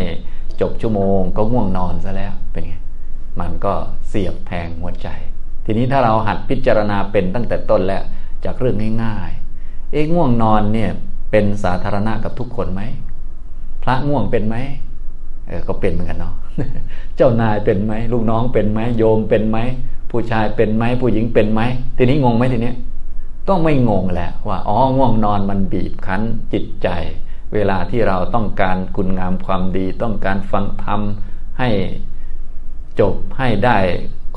[0.61, 2.73] จบชั่วโมง ก็ง่วงนอนซะแล้วเป็นไง
[3.39, 3.73] มันก็
[4.07, 5.07] เสียบแทงหัวใจ
[5.65, 8.03] ทีนี้ถ้าเราหัดพิจารณาเป็นตั้งแต่ต้นแล้ว
[8.45, 10.91] จากเรื่องง่ายๆเอ๊ะง่วงนอนเนี่ย
[11.31, 12.81] เป็นสาธารณะกับทุกคนไหม
[13.83, 14.55] พระง่วงเป็นไหม
[15.47, 16.33] เออก็เป็นเหมือนกันเนาะ
[17.15, 19.57] เจ้านายเป็นไหมลูกน้องเป็นไหมโยมเป็นไหม
[20.11, 21.61] ผู้ชายเป็นไหมผู้หญิงเป็นไหม
[21.97, 22.73] ทีนี้งงไหมทีนี้
[23.47, 26.21] ต้องไม่งงแหละว่าอ๋อง่วงนอนมันบีบคั้น
[26.53, 26.87] จิตใจ
[27.53, 31.01] เวลาที่เราต้องการคุณงามความดี ต้องการฟังธรรม
[31.59, 31.69] ให้
[32.99, 33.77] จบให้ได้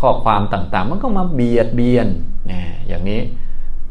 [0.00, 2.08] ข้อความต่างๆ มันก็มาเบียดเบียน
[2.50, 3.20] นะอย่างนี้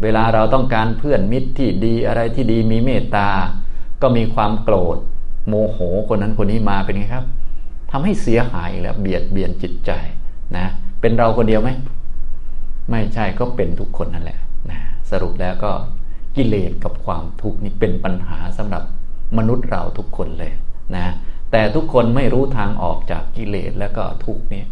[0.01, 3.29] เวลาเราต้องการเพื่อนมิตรที่ดีอะไรที่ดีมีเมตตา
[4.01, 4.97] ก็มีความโกรธ
[5.47, 5.77] โมโห
[6.09, 7.25] คนนั้นคนนี้มาเป็นไงครับ
[7.91, 9.91] ทำให้เสียหายแล้วเบียดเบียนจิตใจ
[10.57, 10.65] นะ
[11.01, 11.69] เป็นเราคนเดียวไหม
[12.91, 14.39] ไม่ใช่ก็เป็นทุกคนนั่นแหละ
[14.71, 14.79] นะ
[15.11, 15.71] สรุปแล้วก็
[16.35, 18.83] กิเลสกับความทุกข์นี่เป็นปัญหาสำหรับ
[19.37, 20.51] มนุษย์เราทุกคนเลย
[20.95, 21.05] นะ
[21.51, 24.63] แต่ทุกคนไม่รู้ทางออกจากกิเลสแล้วก็ทุกข์นี่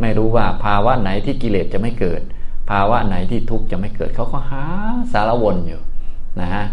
[0.00, 2.22] ไม่รู้ว่าภาวะไหนที่กิเลสจะไม่เกิด
[2.70, 4.64] ภาวะไหนที่ทุกข์จะไม่เกิดเขาก็หา
[5.12, 5.82] สารวนอยู่
[6.40, 6.64] นะฮะ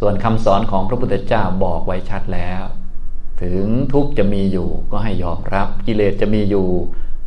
[0.00, 2.62] ส่วนคำสอนของพระพุทธเจ้าบอกไว้ชัดแล้ว
[3.42, 6.68] ถึงทุกข์จะมีอยู่ก็ให้ยอมรับ กิเลสจะมีอยู่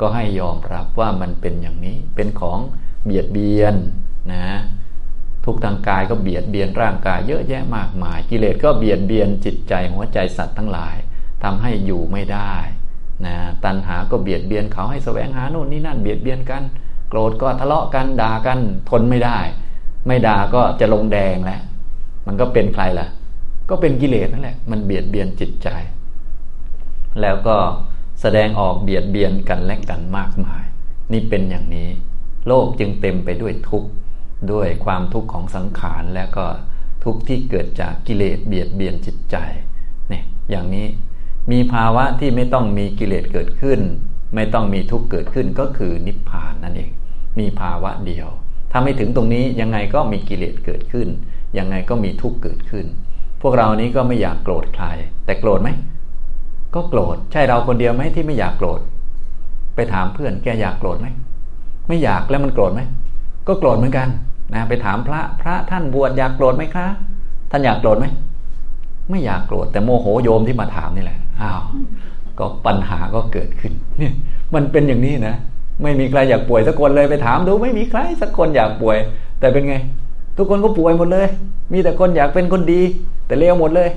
[0.01, 2.59] ก็ให้ยอมรับว่ามันเป็นอย่างนี้เป็นของ
[3.05, 3.75] เบียดเบียน
[4.31, 4.45] นะ
[5.45, 10.95] ทุกทางกายก็เบียดเบียนร่างกายเยอะแยะมากมาย กิเลสก็เบียดเบียนจิตใจหัวใจสัตว์ทั้งหลาย
[11.43, 12.53] ทำให้อยู่ไม่ได้
[13.25, 13.35] นะ
[13.65, 16.63] ตัณหาก็เบียดเบียนเขาให้แสวงหาโน่นนี่นั่นเบียดเบียนกัน
[17.09, 19.39] โกรธก็ทะเลาะกันด่ากันทนไม่ได้
[20.07, 21.61] ไม่ด่าก็จะลงแดงแล้ว
[22.27, 23.07] มันก็เป็นใครล่ะ
[23.69, 25.69] ก็เป็นกิเลสนั่นแหละมันเบียดเบียนจิตใจ
[27.21, 27.57] แล้วก็
[28.21, 30.63] แสดงออกเบียดเบียนกันและกันมากมาย
[31.11, 31.89] นี่เป็นอย่างนี้
[32.47, 33.89] โลกจึงเต็มไปด้วยทุกข์
[34.51, 36.45] ด้วยความทุกข์ของสังขารและก็
[37.03, 39.35] ทุกข์ที่เกิดจากกิเลสเบียดเบียนจิตใจ
[40.09, 40.87] เนี่ยอย่างนี้
[41.51, 43.79] มีภาวะที่ไม่ต้องมีกิเลสเกิดขึ้น
[44.35, 46.91] ไม่ต้องมีทุกข์เกิดขึ้นก็คือนิพพานนั่นเอง
[47.39, 48.27] มีภาวะเดียว
[48.71, 51.07] ถ้าไม่ถึงตรงนี้ยังไงก็มีกิเลสเกิดขึ้น
[51.57, 52.85] ยังไงก็มีทุกข์เกิดขึ้น
[53.41, 54.85] พวกเรานี้ก็ไม่อยากโกรธใคร
[55.25, 55.69] แต่โกรธไหม
[56.75, 58.79] ก็โกรธ ใช่เราคนเดียวไหมที่ไม่อยากโกรธ
[59.75, 61.07] ไปถามเพื่อนแกอยากโกรธไหม
[61.87, 62.81] ไม่อยากแล้วมันโกรธไหม
[63.47, 64.07] ก็โกรธเหมือนกัน
[64.53, 66.87] นะไปถามพระพระท่านบวชอยากโกรธไหมคะ
[67.51, 68.05] ท่านอยากโกรธไหม
[69.09, 71.61] ไม่อยากโกรธแต่โมโหโยมที่มาถามนี่แหละอ้าว
[72.39, 74.13] ก็ปัญหาก็เกิดขึ้นเนี่ย
[74.53, 75.35] มันเป็นอย่างนี้นะ
[75.83, 78.97] ไม่มีใครอยากป่วยสักคนเลยไปถามดูไม่มีใครสักคนอยากป่วย
[79.39, 79.75] แต่เป็นไง
[80.37, 81.27] ทุกคนก็ป่วยหมดเลย
[81.73, 82.81] มีแต่คนอยากเป็นคนดี
[83.27, 83.89] แต่เลวหมดเลย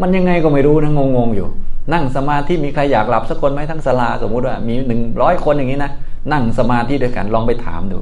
[0.00, 1.48] มันยังไงก็ไม่รู้นะงงๆอยู่
[1.92, 5.92] นั่งสมาธิมีใครอยากหลับสักคนไหมทั้งสลาสมมุติว่ามีหนึ่งร้อยคนอย่างนี้นะ
[6.32, 7.98] นั่งสมาธิด้วยกันลองไปถามดู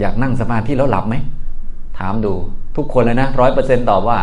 [0.00, 1.14] อยากนั่งสมาธิแล้วหลับไหม
[1.98, 2.32] ถามดู
[2.76, 4.18] ทุกคนเลยนะร้อยเปอร์เซ็นตอบว่า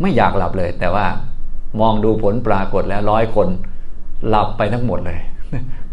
[0.00, 1.06] ไม่อยากหลับเลย แต่ว่า
[1.80, 3.48] มองดูผลปรากฏแล้วร้อยคน
[4.28, 5.20] หลับไปทั้งหมดเลย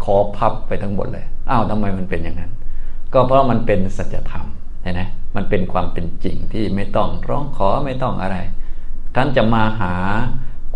[0.03, 2.51] ขอพับไปทั้งหมดเลยอ้าวทำไมมันเป็นอย่างนั้น
[3.13, 4.45] ก็เพราะมันเป็นสัจธรรม
[4.81, 5.01] ใช่ไหม
[5.35, 8.37] มันเป็นความเป็นจริงที่ไม่ต้องร้องขอไม่ต้องอะไร
[9.15, 9.93] ท่านจะมาหา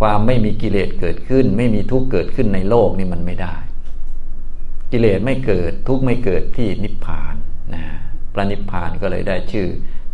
[0.02, 3.56] ความไม่มีกิเลสเกิดขึ้น ไม่มีทุกข์เกิดขึ้นในโลกนี่มันไม่ได้
[4.92, 7.36] กิเลสไม่เกิดทุกข์ไม่เกิดที่นิพพาน
[7.74, 7.84] นะ
[8.34, 9.68] พระนิพพานก็เลยได้ชื่อ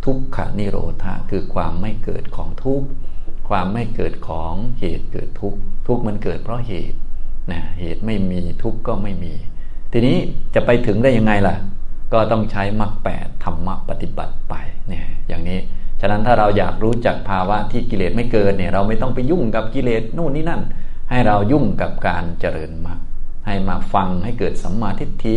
[0.04, 2.86] ทุกขนิโรธาคือความไม่เกิดของทุกข์
[3.48, 6.98] ความไม่เกิดของเหตุเกิดทุกข์ทุกข์มันเกิดเพราะเหตุ
[7.52, 9.34] นะเหตุไม่มีทุกข์ก็ไม่มี
[9.92, 10.16] ทีนี้
[10.54, 11.56] จะไปถึงได้ยังไงล่ะ
[12.12, 14.54] ก็ต้องใช้มรรคแปดธรรมะปฏิบัติไป
[14.88, 15.58] เนี่ยอย่างนี้
[16.00, 20.62] ฉะนั้นถ้าเราอยากรู้จักภาวะที่กิเลสไม่เกิดเนี่ยเราไม่ต้องไปยุ่งกับกิเลสนู่นนี่นั่น
[21.10, 22.98] ให้เรายุ่งกับการเจริญมรรค
[23.46, 25.36] ให้มาฟังให้เกิดสัมมาทิฏฐิ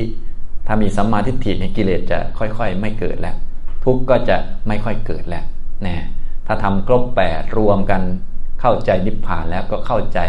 [0.67, 3.35] ถ้ามีสัมมาทิฏฐิในกิเลสจะค่อยๆ ไม่เกิดแล้ว
[3.83, 5.45] ทุกข์ก็จะไม่ค่อยเกิดแล้ว
[5.85, 6.05] นะ
[6.47, 8.01] ถ้าทำครบแปดรวมกัน
[8.61, 10.19] เข้าใจนิพพานแล้วก็เข้าใจ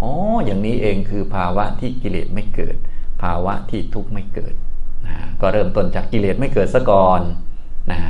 [0.00, 0.10] อ๋อ
[0.44, 2.76] อย่างนี้เองคือภาวะที่กิเลสไม่เกิด
[3.22, 4.54] ภาวะที่ทุกข์ไม่เกิด
[5.06, 7.20] นะก็เริ่มต้นจากกิเลสไม่เกิดซะก่อน
[7.90, 8.00] นะ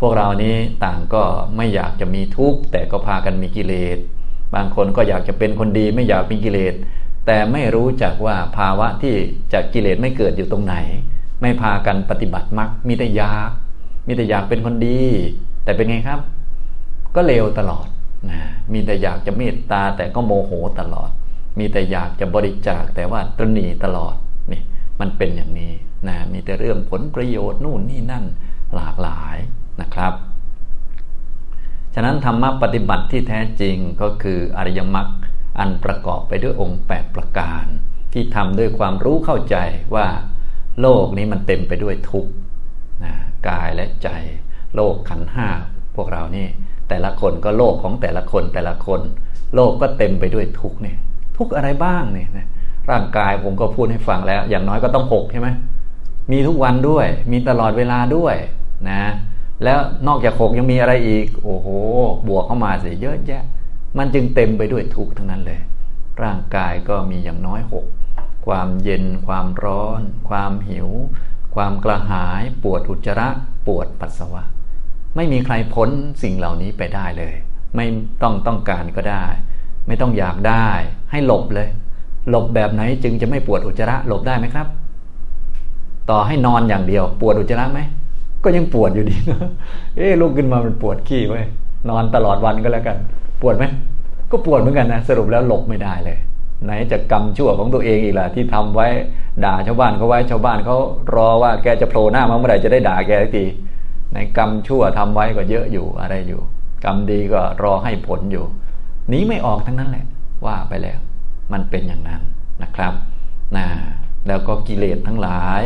[0.00, 0.54] พวกเรานี้
[0.84, 1.22] ต่างก็
[1.56, 3.98] ไม่อยากจะมีทุกข์แต่ก็พากันมีกิเลส
[4.54, 6.74] บางคนก็อยากจะเป็นคนดีไม่อยากมีกิเลส
[7.26, 9.14] แต่ไม่รู้จักว่าภาวะที่
[9.52, 10.76] จากกิเลสไม่เกิดอยู่ตรงไหน
[11.40, 13.50] ไม่พากันปฏิบัติมรรคมีแต่อยาก
[14.06, 15.02] มีแต่อยากเป็นคนดี
[15.64, 16.20] แต่เป็นไงครับ
[17.14, 17.86] ก็เลวตลอด
[18.30, 18.40] นะ
[18.72, 21.10] มีแต่อยากจะเมตตาแต่ก็โมโหตลอด
[21.58, 24.14] มีแต่อยากจะบริจาคแต่ว่าตรณีตลอด
[24.52, 24.62] นี่
[25.00, 25.72] มันเป็นอย่างนี้
[26.08, 28.24] นะมีแต่เรื่องผลประโยชน์นู่นนี่นั่น
[28.74, 29.36] หลากหลาย
[29.80, 30.12] นะครับ
[31.94, 35.08] ฉะนั้นธรรมะปฏิบัติที่แท้จริงก็คืออริยมรรค
[35.58, 37.64] อันประกอบไปด้วยองค์ 8 ประการ
[38.12, 39.56] ที่ทำด้วยความรู้เข้าใจ
[39.94, 40.06] ว่า
[40.80, 42.32] โลกนี้มันเต็มไปด้วยทุกข์
[43.04, 43.12] นะ
[43.48, 44.08] กายและใจ
[44.74, 45.48] โลกขันห้า
[45.96, 46.46] พวกเรานี่
[46.88, 49.00] แต่ละคนก็โลกของแต่ละคนแต่ละคน
[49.54, 50.98] โลกก็เต็มไปด้วยทุกข์เนี่ย
[51.36, 52.46] ทุกข์อะไรบ้างเนี่ยนะ
[52.90, 55.48] ร่างกายผมก็พูดให้ฟังแล้ว อย่างน้อยก็ต้องหกใช่ไหม
[56.32, 58.36] มีทุกวันด้วย มีตลอดเวลาด้วย
[58.90, 59.02] นะ
[59.64, 61.68] แล้วนอกจากหกยังมีอะไรอีก โอ้โห
[62.28, 63.42] บวกเข้ามาสิเยอะแยะ
[63.98, 65.60] มันจึงเต็มไปด้วยทุกข์ทั้งนั้นเลย
[66.22, 67.86] ร่างกายก็มีอย่างน้อยหก
[68.46, 70.88] ความเย็น ความร้อน ความหิว
[71.54, 73.28] ความกระหาย ปวดอุจจาระ
[73.66, 74.42] ปวดปัสสาวะ
[75.16, 75.90] ไม่มีใครพ้น
[76.22, 77.34] สิ่งเหล่านี้ไปได้เลย
[77.76, 77.86] ไม่
[78.22, 79.24] ต้องต้องการก็ได้
[79.86, 80.68] ไม่ต้องอยากได้
[81.10, 81.68] ให้หลบเลย
[82.30, 84.66] หลบแบบไหนจึงจะไม่ปวดอุจจาระ หลบได้ไหมครับ
[86.10, 87.80] ต่อให้นอนอย่างเดียว ปวดอุจจาระไหม
[88.44, 89.16] ก็ยังปวดอยู่ดี
[89.96, 91.42] เอ๊ลุกขึ้นมามันปวดขี้ไว้
[91.90, 92.96] นอนตลอดวันก็แล้วกัน
[93.42, 93.64] ปวดไหม
[94.30, 96.18] ก็ปวดเหมือนกันนะสรุปแล้วหลบไม่ได้เลย
[96.64, 98.86] ไหนจะกรรมชั่วของตัวเองอีกล่ะที่ทำไว้
[99.44, 100.76] ด่าชาวบ้านเขาไว้ชาวบ้านเขา
[101.14, 103.44] รอว่าแกจะโผล่หน้ามาเมื่อไหร่จะได้ด่าแกสักที
[104.14, 106.40] ในกรรมชั่วทำไว้ก็เยอะอยู่อะไรอยู่
[106.84, 108.44] กรรมดีก็รอให้ผลอยู่
[109.08, 110.06] หนีไม่ออกทั้งนั้นแหละ
[110.46, 110.98] ว่าไปแล้ว
[111.52, 112.22] มันเป็นอย่างนั้น
[112.62, 112.92] นะครับ
[113.56, 113.66] นะ
[114.28, 115.62] แล้วก็กิเลสทั้งหลาย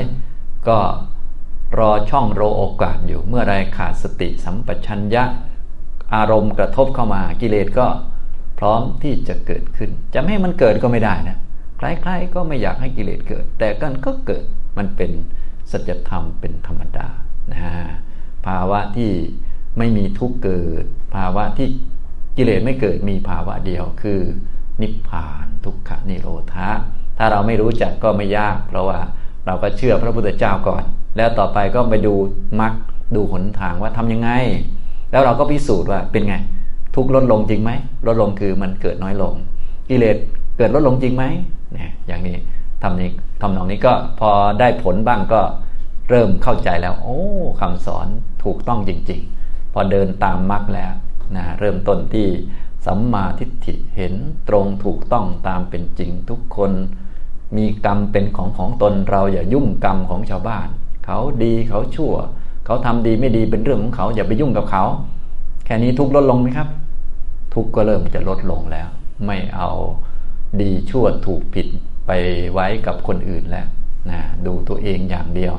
[0.68, 0.78] ก็
[1.78, 5.24] รอช่องโรโอกาสอยู่เมื่อไรขาดสติสัมปชัญญะ
[6.14, 7.86] อารมณ์กระทบเข้ามากิเลสก็
[8.58, 11.38] พร้อมที่จะเกิดขึ้น จะไม่ให้มันเกิดก็ไม่ได้นะ
[11.78, 14.44] ใครๆก็ไม่อยากให้กิเลสเกิด แต่กันก็เกิด
[14.78, 15.10] มันเป็น
[15.70, 17.08] สัจธรรมเป็นธรรมดา
[17.52, 17.60] นะ
[18.46, 19.12] ภาวะที่
[19.78, 21.68] ไม่มีทุกเกิด ภาวะที่
[22.36, 24.20] กิเลสไม่เกิดมีภาวะเดียวคือ
[24.82, 26.68] นิพพานทุกขนิโรธะ
[27.18, 29.00] ถ้าเราไม่รู้จักก็ไม่ยาก เพราะว่า
[29.48, 30.82] เราก็เชื่อพระพุทธเจ้าก่อน
[31.16, 32.14] แล้วต่อไปก็ไปดู
[32.60, 32.72] มรรค
[33.14, 34.30] ดูหนทางว่าทำยังไง
[35.10, 36.34] แล้วเราก็พิสูจน์ว่าเป็นไง
[36.94, 37.70] ทุกลดลงจริงไหม
[38.06, 39.34] ลดลงคือมันเกิดน้อยลง
[39.88, 40.16] กิเลส
[40.58, 41.24] เกิดลดลงจริงไหม
[41.72, 42.36] เนี่ยอย่างนี้
[42.82, 44.30] ทำนี้ทำนองนี้ก็พอ
[44.60, 45.40] ได้ผลบ้างก็
[46.10, 47.18] เริ่มเข้าใจแล้ว โอ้
[47.60, 48.06] คำสอน
[48.44, 50.92] ถูกต้องจริง ๆ พอเดินตามมรรคแล้ว
[51.36, 52.28] นะเริ่มต้นที่
[52.86, 54.14] สัมมาทิฏฐิเห็น
[54.48, 56.72] ตรงถูกต้องตามเป็นจริงทุกคน
[57.56, 60.66] มีกรรมเป็นของของตนเราอย่ายุ่งกรรมของชาวบ้าน
[61.04, 62.14] เขาดีเขาชั่ว
[62.64, 64.84] เขาทำดีไม่ดีเป็นเรื่องของเขา อย่าไปยุ่งกับเขา
[65.64, 66.68] แค่นี้ทุกลดลงไหมครับ
[67.54, 68.88] ทุกก็เริ่มจะลดลงแล้ว
[69.26, 69.70] ไม่เอา
[70.60, 71.66] ดีชั่วถูกผิด
[72.06, 72.10] ไป
[72.52, 73.66] ไว้กับคนอื่นแล้ว
[74.10, 75.54] นะดูตัวเองอย่างเดียว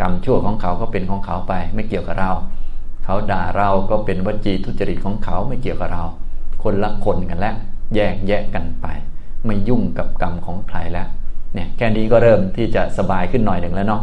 [0.00, 2.32] กรรมชั่วของเขาก็เป็นของเขาไป ไม่เกี่ยวกับเรา
[3.04, 6.04] เขาด่าเราก็เป็นวจีทุจริตของเขาไม่เกี่ยวกับเรา
[6.62, 7.56] คนละคนกันแล้ว
[7.94, 8.86] แยกแยกกันไป
[9.46, 11.08] ไม่ยุ่งกับกรรมของใครแล้ว
[11.54, 14.02] เนี่ยแค่นี้ก็เริ่มที่จะสบายขึ้นหน่อยหนึ่งแล้วเนาะ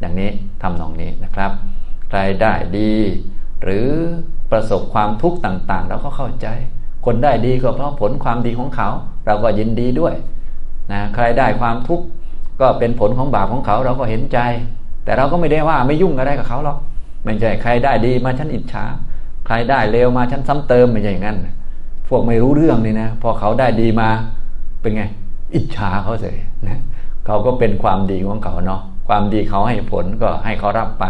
[0.00, 0.30] อย่างนี้
[0.62, 1.50] ทำนองนี้นะครับ
[2.10, 2.92] ใครได้ดี
[3.62, 3.88] หรือ
[4.50, 6.46] ประสบความทุกข์ต่างๆ เราก็เข้าใจ
[7.04, 8.88] คนได้ดีก็เพราะผลความดีของเขา
[9.26, 10.14] เราก็ยินดีด้วย
[10.92, 12.04] นะใครได้ความทุกข์
[12.60, 14.38] ก็เป็นผลของบาปของเขาเราก็เห็นใจ
[15.04, 16.78] แต่เราก็ไม่ได้ว่าไม่ยุ่งอะไรกับเขาหรอก
[17.24, 18.84] ไม่ใช่ใครได้ดีมาฉันอิจฉา
[19.46, 21.38] ใครได้เลวมาฉันซ้ำเติมไม่ใช่อย่างนั้น
[22.08, 24.08] พวกไม่รู้เรื่องนี่นะพอเขาได้ดีมา
[24.80, 25.02] เป็นไง
[25.54, 26.80] อิจฉาเขาเลยนะ
[27.26, 31.06] เขาก็เป็นความดีของเขาเนาะความดีเขาให้ผลก็ให้เขารับไป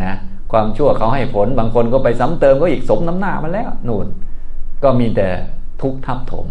[0.00, 0.16] นะ
[0.52, 4.06] ความชั่วเขาให้ผลบางคนก็ไปซ้ำเติมก็อีกสมน้ำหน้ามาแล้วนู่น
[4.82, 5.28] ก็มีแต่
[5.82, 6.46] ทุกข์ทับถม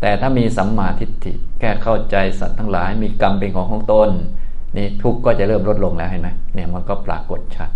[0.00, 4.10] แต่ถ้ามีสัมมาทิฏฐิแค่เข้าใจสัตว์ทั้งหลาย มีกรรมเป็นของของตน
[4.76, 7.70] นี่ทุกข์ก็จะเริ่มลดลงแล้วเห็นไหมเนี่ยมันก็ปรากฏชัด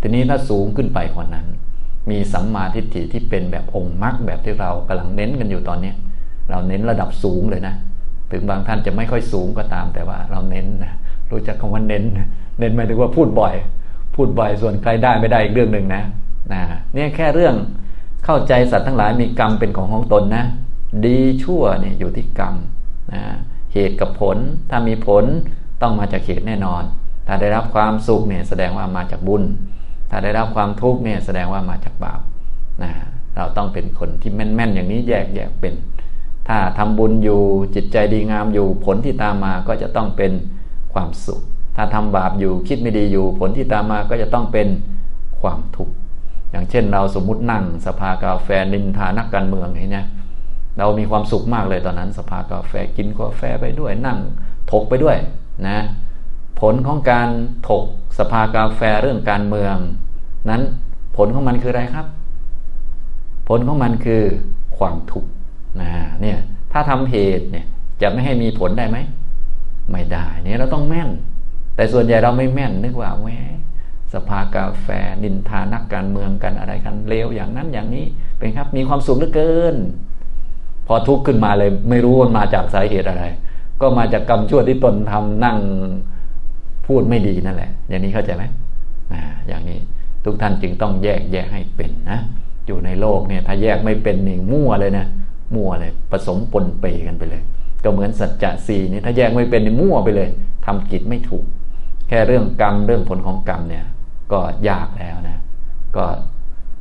[0.00, 1.46] ทีนี้ถ้าสูงขึ้นไปกว่านั้น
[2.10, 5.92] มีสัมมาทิฏฐิที่เป็นแบบองค์มรรคแบบที่เรากำลังเน้นกันอยู่ตอนนี้
[6.50, 7.74] เราเน้นระดับสูงเลยนะ
[8.34, 10.92] ถึงบางท่านจะไม่ค่อยสูงก็ตาม แต่ว่าเราเน้นนะ
[11.30, 12.04] รู้จักคำว่าเน้น
[12.58, 13.54] เน้นหมายถึงว่าพูดบ่อย
[14.14, 16.02] พูดบ่อยส่วนใครได้ไม่ได้อีกเรื่องหนึ่งนะ
[16.52, 16.62] นะ
[16.94, 17.54] เนี่ยแค่เรื่อง
[18.24, 20.44] เข้าใจสัตว์ทั้งหลายมีกรรมเป็นของของตนนะ
[21.04, 22.54] ดีชั่วเนี่ยอยู่ที่กรรม
[23.12, 23.22] นะ
[23.72, 24.36] เหตุกับผล
[24.70, 25.24] ถ้ามีผล
[25.82, 26.82] ต้องมาจากเหตุแน่นอน
[27.26, 29.42] ถ้าได้รับความสุขเนี่ยแสดงว่ามาจากบุญ
[30.10, 32.20] ถ้าได้รับความทุกข์เนี่ยแสดงว่ามาจากบาป
[32.82, 32.90] นะ
[33.36, 35.74] เราต้องเป็นคนที่แม่นๆ อย่างนี้แยกแยกเป็น
[36.48, 37.40] ถ้าทำบุญอยู่
[37.74, 40.32] จิตใจดีงามอยู่ผลที่ตามมาก็จะต้องเป็น
[40.92, 41.40] ความสุข
[41.76, 44.68] ถ้าทำบาปอยู่คิดไม่ดีอยู่ ผลที่ตามมาก็จะต้องเป็น
[45.40, 45.94] ความทุกข์
[46.50, 50.04] อย่างเช่น เราสมมุตินั่งสภากาแฟนินทานักการเมืองอย่างนี้
[50.78, 54.18] เรามีความสุขมากเลยตอนนั้น สภากาแฟกินกาแฟไปด้วยนั่ง
[54.70, 55.16] ถกไปด้วย
[55.66, 55.78] นะ
[56.60, 57.28] ผลของการ
[57.68, 57.84] ถก
[58.18, 59.76] สภากาแฟเรื่องการเมือง
[60.50, 60.62] นั้น
[61.16, 62.06] ผลของมันคืออะไรครับ
[63.48, 64.22] ผลของมันคือ
[64.78, 65.28] ความทุกข์
[65.80, 66.38] นะเนี่ย
[66.72, 67.66] ถ้าทำเหตุเนี่ย
[68.02, 68.98] จะไม่ให้มีผลได้ไหม
[69.92, 71.10] ไม่ได้เนี่ยเราต้องแม่น
[71.76, 73.28] แต่ส่วนใหญ่เราไม่แม่นนึกว่าแหม
[74.12, 74.88] สภากาแฟ
[75.22, 78.04] นินทานักการเมืองกันอะไรกันเลวอย่างนั้นอย่างนี้
[78.38, 79.76] เป็นครับมีความสุขเหลือเกิน
[80.86, 83.24] พอทุกข์ขึ้นมาเลย ไม่รู้มันมาจากสาเหตุอะไร
[83.80, 85.58] ก็มาจากกรรมชั่วที่ตนทำนั่ง
[86.86, 88.44] พูดไม่ดีนั่นแหละ อย่างนี้เข้าใจไหม
[89.12, 89.78] อ่าอย่างนี้
[90.24, 92.18] ทุกท่านจึงต้องแยกแยกให้เป็นนะ
[92.66, 95.06] อยู่ในโลกเนี่ยถ้าแยกไม่เป็นนี่มั่วเลยนะ
[95.54, 97.42] มั่วเลย ผสมปนเปกันไปเลย
[97.84, 100.28] ก็เหมือนสัจจะสี่นี่ถ้าแยกไม่เป็นนี่มั่วไปเลย
[100.66, 101.44] ทำกิจไม่ถูก
[102.08, 103.84] แค่เรื่องกรรมเรื่องผลของกรรมเนี่ย
[104.32, 105.38] ก็ยากแล้วนะ
[105.96, 106.04] ก็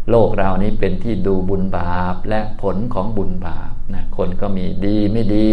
[0.10, 5.50] โลกเรานี้เป็นที่ดูบุญบาปและผลของบุญบาปนะคนก็มีดีไม่ดี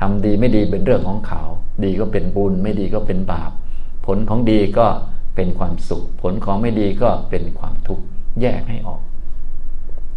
[0.00, 1.42] ทำดีไม่ดีเป็นเรื่องของเขา
[1.84, 3.50] ดีก็เป็นบุญไม่ดีก็เป็นบาป
[4.06, 4.86] ผลของดีก็
[5.34, 8.04] เป็นความสุข ผลของไม่ดีก็เป็นความทุกข์
[8.40, 9.00] แยกให้ออก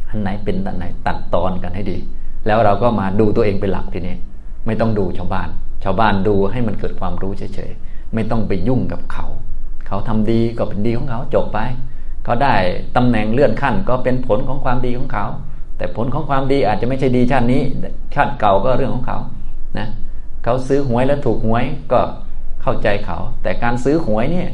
[0.09, 1.97] อันไหนเป็นอันไหนตัดตอนกันให้ดี
[2.47, 4.15] แล้วเราก็มาดูตัวเองเป็นหลักทีนี้
[4.65, 5.49] ไม่ต้องดูชาวบ้าน
[5.83, 9.25] ชาวบ้านดูให้มันเกิดความรู้เฉยๆไม่ต้องไปยุ่งกับเขา
[9.87, 11.59] เขาทำดีก็เป็นดีของเขาจบไป
[12.23, 12.55] เขาได้
[12.95, 15.25] ตำแหน่งเลื่อนขั้นก็เป็นผลของความดีของเขา
[15.77, 17.61] แต่ผลของความดีอาจจะไม่ใช่ดีชาตินี้
[18.15, 19.17] ชาติเก่าก็เรื่องของเขา
[19.77, 19.87] นะ
[20.43, 21.99] เขาซื้อหวยแล้วถูกหวยก็
[22.61, 24.49] เข้าใจเขา แต่การซื้อหวยเนี่ย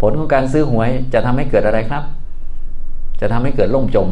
[0.00, 2.02] ผลของการซื้อหวยจะทำให้เกิดอะไรครับ
[3.20, 4.08] จะทำให้เกิดล่มจม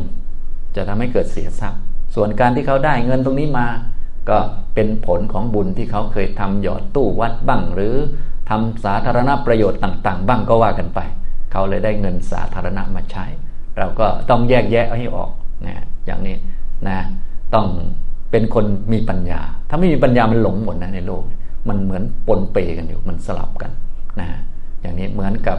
[0.77, 1.81] จะทำให้เกิดเสียทรัพย์
[2.15, 3.67] ส่วนการที่เขาได้เงินตรงนี้มา
[4.31, 4.39] ก็
[4.75, 7.95] เป็นผลของบุญที่เขาเคยทำหยอดตู้วัดบ้าง หรือ
[8.51, 11.01] ทำสาธารณประโยชน์ต่างๆ บ้างก็ว่ากันไป
[11.53, 13.25] เขาเลยได้เงินสาธารณะมาใช้
[13.79, 15.31] เราก็ต้องแยกแยะให้ออก
[15.67, 16.37] นะอย่างนี้
[16.89, 16.99] นะ
[17.55, 17.67] ต้อง
[18.31, 21.23] เป็นคนมีปัญญา ถ้าไม่มีปัญญามันหลงหมดนะในโลก
[21.69, 23.71] มันเหมือนปนเปกันอยู่ มันสลับกัน
[24.21, 24.29] นะ
[24.81, 25.59] อย่างนี้เหมือนกับ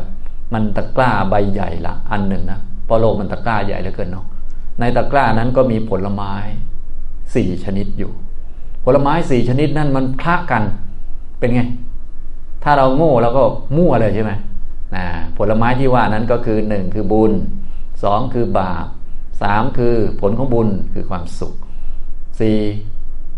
[0.53, 4.25] มันตะกร้าใบใหญ่ละอันหนึ่งนะพอโลกมันตะกร้าใหญ่เหลือเกินเนาะ
[4.79, 6.33] ในตะกร้านั้นก็มีผลไม้
[7.35, 8.11] สี่ชนิดอยู่
[8.85, 10.63] ผลไม้สี่ชนิดนั้นมันคละกัน
[11.39, 11.61] เป็นไง
[12.63, 13.43] ถ้าเราโง่เราก็
[13.77, 14.31] มั่วเลยใช่ไหม
[14.95, 15.05] นะ
[15.37, 17.31] ผลไม้ที่ว่านั้นก็คือหนึ่งคือบุญ
[18.03, 18.85] สองคือบาป
[19.41, 21.53] สามคือผลของบุญคือความสุข
[22.39, 22.57] สี่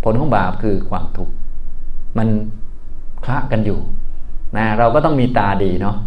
[0.04, 1.34] ผลของบาปคือความทุกข์
[2.18, 2.28] มัน
[3.24, 3.80] คละกันอยู่
[4.58, 5.98] นะเราก็ต้องมีตาดีเนาะ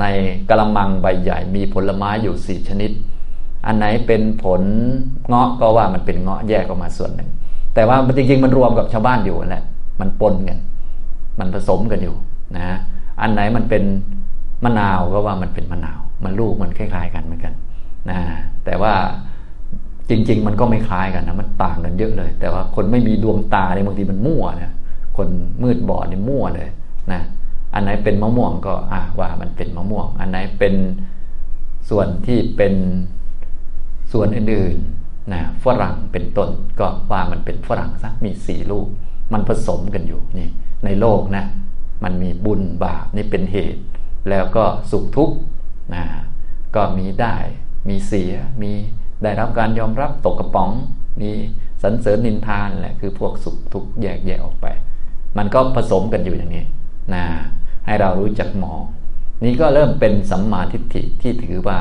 [0.00, 0.04] ใน
[0.48, 2.90] กระมังใบใหญ่มีผลไม้อยู่สี่ชนิด
[3.66, 4.62] อันไหนเป็นผล
[5.28, 7.30] เงาะก็ว่ามันเป็นเงาะแยกออกมาส่วนหนึ่ง
[7.74, 9.64] แต่ว่าจริงๆมันรวมกับชาวบ้านอยู่แหละ
[10.00, 10.58] มันปนกัน
[11.40, 12.16] มันผสมกันอยู่
[12.56, 12.78] นะ
[13.20, 13.84] อันไหนมันเป็น
[14.64, 17.54] มะนาวก็ว่ามันเป็นมะนาว มันลูกมันคล้ายๆกันเหมือนกัน
[18.10, 18.18] นะ
[18.64, 18.92] แต่ว่า
[20.08, 24.72] จริง ๆ มันก็ไม่คล้ายกันนะมันต่างกันเยอะเลย แต่ว่าคนไม่มีดวงตาเนี่ยบางทีมันมั่วนะ
[25.16, 25.28] คน
[25.62, 26.68] มืดบอดนี่มั่วเลย
[27.12, 27.20] นะ
[27.74, 30.74] อันไหนเป็นมะม่วงก็อ่าว่ามันเป็นมะม่วง อันไหนเป็น
[31.90, 32.74] ส่วนที่เป็น
[34.12, 38.86] ส่วนอื่นๆนะฝรั่งเป็นต้นก็ว่ามันเป็นฝรั่งซะมีสี่ลูก
[39.32, 40.48] มันผสมกันอยู่นี่
[40.84, 41.44] ในโลกนะ
[42.04, 43.82] มันมีบุญบาปนี่เป็นเหตุ
[44.30, 45.36] แล้วก็สุขทุกข์
[45.94, 46.04] นะ
[46.76, 47.36] ก็มีได้
[47.88, 48.72] มีเสียมี
[49.22, 50.70] ได้รับการยอมรับตกกระป๋อง
[51.20, 51.30] มี
[51.82, 54.66] สรรเสริญนินทานแหละคือพวกสุขทุกข์แยกแยะออกไป
[55.38, 56.64] มันก็ผสมกันอยู่อย่างนี้
[57.14, 57.24] นะ
[57.86, 58.82] ให้เรารู้จักมอง
[59.44, 61.78] นี่ก็เริ่มเป็นสัมมาทิฏฐิที่ถือว่า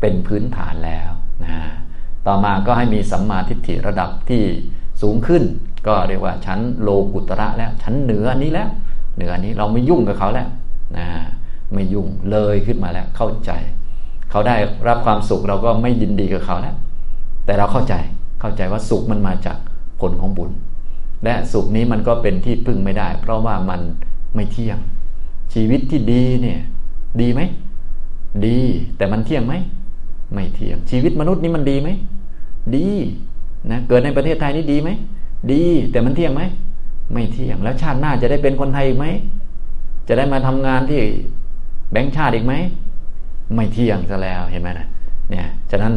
[0.00, 1.10] เป็นพื้นฐานแล้ว
[1.44, 1.54] นะ
[2.26, 4.42] ต่อมาก็ให้มีสัมมาทิฏฐิระดับที่
[5.02, 5.42] สูงขึ้น
[5.86, 8.68] ก็เรียกว่าชั้นโลกุตระแล้วชั้นเหนืออันนี้แล้ว
[9.16, 10.48] เหนืออันนี้เราไม่ยุ่งกับเขาแล้ว
[10.96, 11.06] นะ
[11.74, 13.50] ไม่ยุ่งเลยขึ้นมาแล้วเข้าใจ
[14.30, 14.56] เขาได้
[14.88, 16.76] รับความสุขเราก็ไม่ยินดีกับเขาแล้ว
[17.44, 17.94] แต่เราเข้าใจ
[18.40, 19.56] เข้าใจว่าสุขมันมาจาก
[20.00, 20.50] ผลของบุญ
[21.24, 23.80] และสุขนี้มันก็เป็นที่พึ่งไม่ได้ เพราะว่ามัน
[24.34, 24.78] ไม่เที่ยง
[25.54, 26.60] ชีวิตที่ดีเนี่ย
[27.20, 27.40] ดีไหม
[28.46, 28.58] ดี
[28.96, 29.54] แต่มันเที่ยงไหม
[30.34, 31.88] ไม่เที่ยง ชีวิตมนุษย์นี่มันดีไหม
[32.76, 32.86] ดี
[33.70, 34.90] นะเกิดในประเทศไทยนี่ดีไหม
[35.52, 35.62] ดี
[35.92, 36.42] แต่มันเที่ยงไหม
[37.12, 39.06] ไม่เที่ยง แล้วชาติหน้าจะได้เป็นคนไทยอีกไหม
[40.08, 41.00] จะได้มาทำงานที่
[41.92, 42.54] แบงค์ชาติอีกไหม
[43.54, 44.86] ไม่เที่ยงซะแล้วเห็นไหมนะ
[45.30, 45.94] เนี่ยฉะนั้น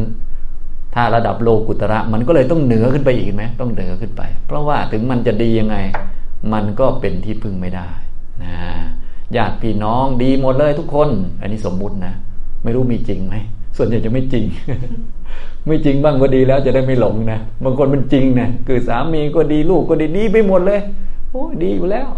[0.94, 5.76] ถ้าระดับโลกุตระมันก็เลยต้องเหนือขึ้นไปอีกไหมต้องเหนือขึ้นไป เพราะว่าถึงมันจะดียังไง
[6.52, 7.88] มันก็เป็นที่พึ่งไม่ได้
[8.42, 8.52] นะ
[9.36, 11.08] ญาติพี่น้องดีหมดเลยทุกคน
[11.40, 12.14] อันนี้สมมุตินะ
[12.62, 13.34] ไม่รู้มีจริงไหม
[13.76, 14.44] ส่วนใหญ่จะไม่จริง
[15.66, 20.80] ไม่จริงบ้างก็ดีแล้วจะได้ไม่หลงนะบางคนมันจริงนะคือสามีก็ดีลูกก็ดีดีไปหมดเลย
[21.30, 22.08] โอ้ดีอยู่แล้ว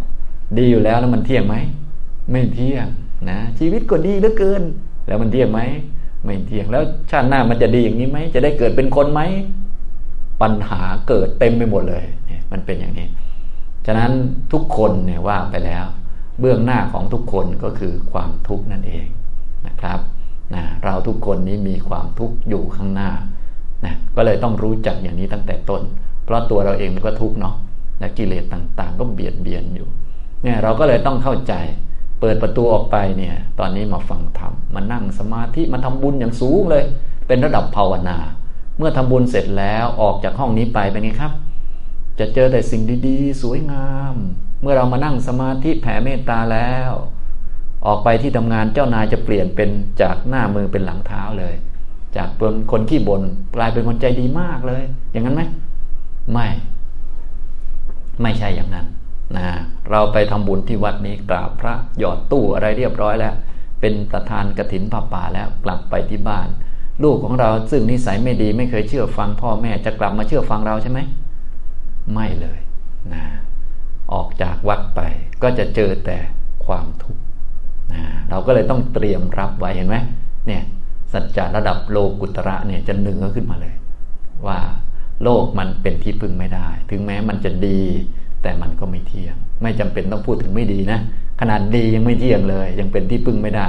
[0.59, 1.57] ดีอยู่แล้วแล้วมันเที่ยงไหม
[2.31, 2.87] ไม่เที่ยง
[3.31, 4.63] นะชีวิตก็ดีเหลือเกิน
[5.07, 5.61] แล้วมันเที่ยงไหม
[6.25, 9.21] ไม่เที่ยงแล้วชาติหน้ามันจะดีอย่างนี้ไหมจะได้เกิดเป็นคนไหม
[10.43, 13.07] ปัญหาเกิดเต็มไปหมดเลยเนี่ยมันเป็นอย่างนี้
[13.87, 14.13] ฉะนั้น
[14.53, 15.85] ทุกคนเนี่ยว่าไปแล้ว
[16.41, 19.07] เบื้องหน้าของทุกคนก็คือความทุกข์นั่นเอง
[19.67, 19.99] นะครับ
[20.55, 23.11] นะเราทุกคนนี้มีความทุกข์อยู่ข้างหน้า
[23.85, 25.83] นะก็เลยต้องรู้จักอย่างนี้ตั้งแต่ต้น
[26.25, 27.55] เพราะตัวเราเองมันก็ทุกข์เนาะ
[27.99, 29.89] และกิเลสต่างๆ ก็เบียดเบียนอยู่
[30.43, 31.55] เนี่ยเราก็เลยต้องเข้าใจ
[32.21, 36.85] เปิดประตูออกไปเนี่ยตอนนี้มาฟังธรรมมานั่งสมาธิมาทำบุญอย่างสูงเลย
[37.27, 38.19] เป็นระดับภาวนา
[38.79, 41.33] เมื่อทำบุญเสร็จแล้วออกจากห้องนี้ไปเป็นไงครับ
[42.19, 44.15] จะเจอแต่สิ่งดีๆ สวยงาม
[44.63, 46.93] เมื่อเรามานั่งสมาธิแผ่เมตตาแล้ว
[47.87, 49.71] ออกไปที่ทำงานเจ้านายจะเปลี่ยนเป็น
[50.03, 51.55] จากหน้ามือเป็นหลังเท้าเลย
[52.17, 53.23] จากเป็นคนขี้บน่น
[53.57, 55.43] กลายเป็นคนใจดีมากเลย อย่างนั้นไหม
[56.33, 56.49] ไม่
[58.23, 58.87] ไม่ใช่อย่างนั้น
[59.37, 59.49] นะ
[59.91, 63.35] เราไปทำบุญที่วัดนี้กราบพระหยอดตู้อะไรเรียบร้อยแล้ว
[63.81, 66.49] เป็นประธานกระถินผ้าป่าแล้วกลับไปที่บ้าน
[67.03, 71.01] ลูกของเราซึ่งนิสัยไม่ดี ไม่เคยเชื่อฟังพ่อแม่จะกลับมาเชื่อฟังเราใช่ไหม
[72.13, 72.59] ไม่เลย
[73.13, 73.25] นะ
[74.13, 75.01] ออกจากวัดไป
[75.43, 76.19] ก็จะเจอแต่
[76.67, 77.24] ความทุกข์
[78.31, 79.97] เราก็เลยต้องเตรียมรับไว้เห็นไหม
[80.47, 80.63] เนี่ย
[81.13, 83.75] สัจจะระดับโลกุตระเนี่ยจะหนือขึ้นมาเลย
[84.47, 84.59] ว่า
[85.23, 87.83] โลกมันเป็นที่พึ่งไม่ได้ ถึงแม้มันจะดี
[88.43, 90.99] แต่มันก็ไม่เที่ยง ไม่จำเป็นต้องพูดถึงไม่ดีนะ
[91.41, 93.69] ขนาดดียังไม่เที่ยงเลย ยังเป็นที่พึ่งไม่ได้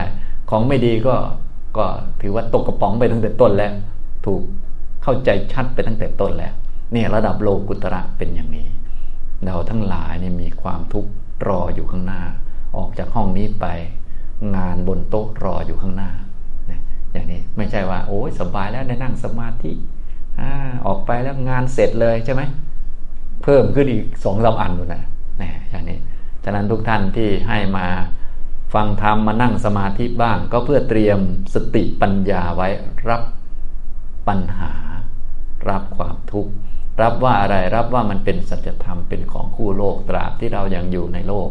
[0.49, 1.15] ของไม่ดีก็
[1.77, 1.85] ก็
[2.21, 3.73] ถือว่าตกกระป๋องไปตั้งแต่ต้นแล้ว
[4.25, 4.41] ถูก
[5.03, 6.53] เข้าใจชัดไปตั้งแต่ต้นแล้ว
[6.91, 8.67] เนี่ยระดับโลกุตระเป็นอย่างนี้
[9.45, 11.11] เราทั้งหลายเนี่ยมีความทุกข์
[11.47, 12.21] รออยู่ข้างหน้า
[12.75, 13.65] ออกจากห้องนี้ไป
[14.55, 16.11] งานบนโต๊ะรออยู่ข้างหน้า
[17.11, 19.71] อย่างนี้ไม่ใช่ว่า โอ้ยสบายแล้วได้นั่งสมาธิ
[20.85, 22.41] ออกไปแล้วงานเสร็จเลยใช่ไหม
[23.43, 25.01] เพิ่มขึ้นอีกสองสาอันอยู่นะ
[25.41, 25.97] นี่อย่างนี้
[26.43, 27.85] ฉะนั้นทุกท่านที่ให้มา
[28.73, 31.19] ฟังธรรมมานั่งสมาธิบ้าง ก็เพื่อเตรียม
[31.53, 32.67] สติปัญญาไว้
[33.09, 33.21] รับ
[34.27, 34.71] ปัญหา
[35.69, 36.51] รับความทุกข์
[37.01, 41.49] รับว่าอะไรรับว่ามันเป็นสัจธรรมเป็นของคู่โลกตราบที่เรายังอยู่ในโลก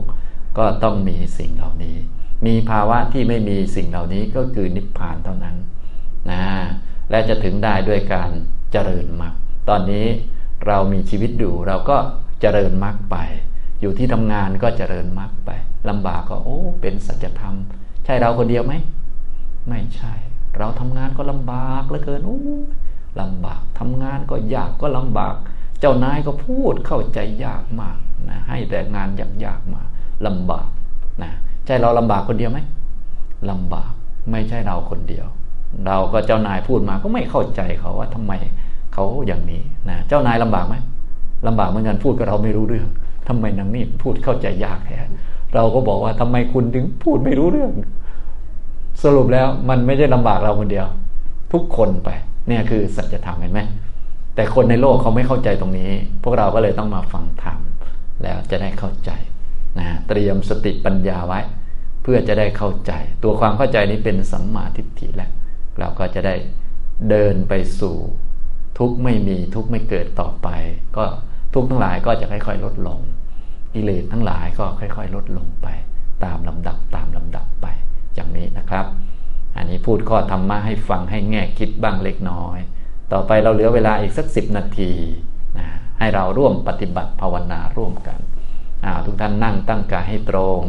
[0.59, 1.97] ก็ต้องมีสิ่งเหล่านี้
[2.47, 5.57] มีภาวะที่ไม่มีสิ่งเหล่านี้ก็คือนิพพานเท่านั้น
[6.31, 6.43] นะ
[7.11, 8.31] และจะถึงได้ด้วยการ
[8.73, 9.35] เจริญมรรค
[9.69, 10.07] ตอนนี้
[10.67, 11.97] เรามีชีวิตอยู่เราก็
[12.41, 13.17] เจริญมรรคไป
[13.81, 15.51] อยู่ที่ทำงานก็เจริญมรรคไป
[15.89, 17.55] ลำบากก็โอ้ เป็นสัจธรรม
[18.05, 18.75] ใช่เราคนเดียวไหม
[19.69, 20.13] ไม่ใช่
[20.59, 22.41] เราทำงานก็ลำบากเหลือเกินโอ้
[23.21, 25.35] ลำบากทำงานก็ยากก็ลำบาก
[25.81, 29.09] เจ้านายก็พูดเข้าใจยากมากนะให้แต่งาน
[29.45, 29.83] ยากๆมา
[30.27, 30.69] ลำบาก
[31.23, 31.31] นะ
[31.67, 32.59] ใช่เราลำบากคนเดียวไหม
[33.51, 33.93] ลำบาก
[34.31, 35.27] ไม่ใช่เราคนเดียว
[35.87, 38.33] เราก็เจ้านายพูดมาก็ไม่เข้าใจเขาว่าทำไม
[38.93, 40.75] เขาอย่างนี้นะเจ้านายลำบากไหม
[41.47, 42.89] ลำบากเหมือนกันพูดกับเราไม่รู้เรื่อง
[43.29, 44.99] ทำไมนางนี่พูดเข้าใจยากแท้
[45.55, 47.73] เราก็บอกว่าทำไมคุณถึงพูดไม่รู้เรื่อง
[49.03, 50.87] สรุปแล้วมันไม่ใช่ลำบากเราคนเดียว
[51.53, 52.09] ทุกคนไป
[52.49, 53.61] เนี่ยคือสัจธรรมเห็นไหม
[54.35, 55.91] แต่คนในโลกเขาไม่เข้าใจตรงนี้
[56.23, 57.59] พวกเราก็เลยต้องมาฟังธรรม
[58.23, 59.11] แล้วจะได้เข้าใจ
[59.79, 61.41] นะเตรียมสติปัญญาไว้
[62.03, 65.31] เพื่อจะได้เข้าใจ ตัวความเข้าใจนี้เป็นสัมมาทิฏฐิแล้ว
[65.79, 66.35] เราก็จะได้
[67.11, 67.97] เดินไปสู่
[68.79, 70.49] ทุกไม่มีทุกไม่เกิดต่อไป
[70.97, 71.05] ก็
[71.55, 73.01] ทุกทั้งหลายก็จะค่อย ๆ ลดลง
[73.75, 75.67] กิเลสทั้งหลายก็ค่อย ๆ ลดลงไป
[76.25, 77.67] ตามลำดับตามลำดับไป
[78.15, 78.87] อย่างนี้นะครับ
[79.57, 82.59] อันนี้พูดข้อธรรมะให้ฟังให้แง่คิดบ้างเล็กน้อย
[83.13, 84.93] ต่อไปเราเหลือเวลาอีกสักสิบนาที
[85.59, 85.67] นะ
[85.99, 88.19] ให้เราร่วมปฏิบัติภาวนาร่วมกัน
[89.07, 90.63] ทุกท่านนั่งตั้งกายให้ตรง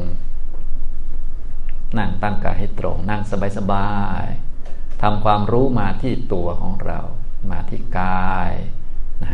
[1.97, 3.21] นั่งตั้งกายให้ตรง นั่ง
[3.57, 6.99] สบายๆทำความรู้มาที่ตัวของเรา
[7.51, 8.51] มาที่กาย
[9.23, 9.33] นะ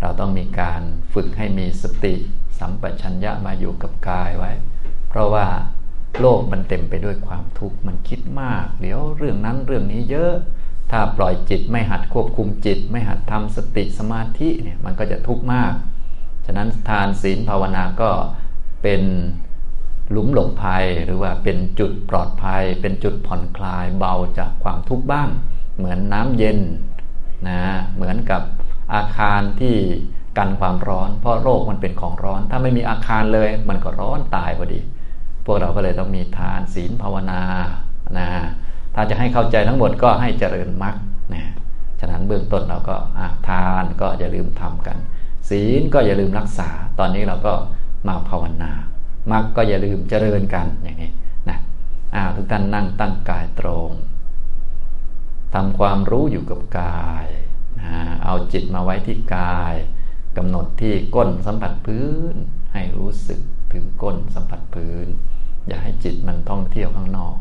[0.00, 0.82] เราต้องมีการ
[1.12, 2.14] ฝึกให้มีสติ
[2.58, 4.52] สัมปชัญญะมาอยู่กับกายไว้
[5.08, 5.46] เพราะว่า
[6.20, 10.32] โลกมันเต็มไปด้วยความทุกข์มันคิดมาก เดี๋ยวเรื่องนั้นเรื่องนี้เยอะ
[10.90, 18.10] ถ้าปล่อยจิตไม่หัดควบคุมจิต ไม่หัดทำสติสมาธิเนี่ยมันก็จะทุกข์มากะนั้นทานศีลภาวนาก็
[18.82, 19.02] เป็น
[20.10, 25.28] หลุมหลงภัยหรือว่าเป็นจุดปลอดภัย เป็นจุดผ่อนคลายเบาจากความทุกข์บ้าง
[25.76, 26.58] เหมือนน้ำเย็น
[27.48, 27.60] นะ
[27.94, 28.42] เหมือนกับ
[28.94, 29.76] อาคารที่
[30.38, 34.80] กันความร้อน เพราะโรคมันเป็นของร้อน ถ้าไม่มีอาคารเลย มันก็ร้อนตายพอดี
[35.44, 37.40] พวกเราก็เลยต้องมีทานศีลภาวนา
[38.18, 38.28] นะ
[38.94, 40.94] ถ้าจะให้เข้าใจทั้งหมดก็ให้เจริญมรรค
[41.34, 41.44] นะ
[42.00, 42.96] ฉะนั้นเบื้องต้นเราก็
[43.48, 44.96] ทานก็อย่าลืมทำกัน
[45.50, 47.54] ศีลก็อย่าลืมรักษา ตอนนี้เราก็
[48.08, 48.72] มาภาวนา
[49.30, 51.10] มรรคก็อย่าลืมเจริญกันอย่างนี้
[51.48, 51.58] นะ
[52.14, 53.90] อ่าทุกท่านนั่งตั้งกายตรง
[55.54, 57.26] ทำความรู้อยู่กับกาย
[58.24, 59.74] เอาจิตมาไว้ที่กาย
[60.36, 62.34] กำหนดที่ก้นสัมผัสพื้น
[62.72, 63.40] ให้รู้สึก
[63.72, 65.06] ถึงก้นสัมผัสพื้น
[65.66, 67.36] อย่าให้จิตมันท่องเที่ยวข้างนอก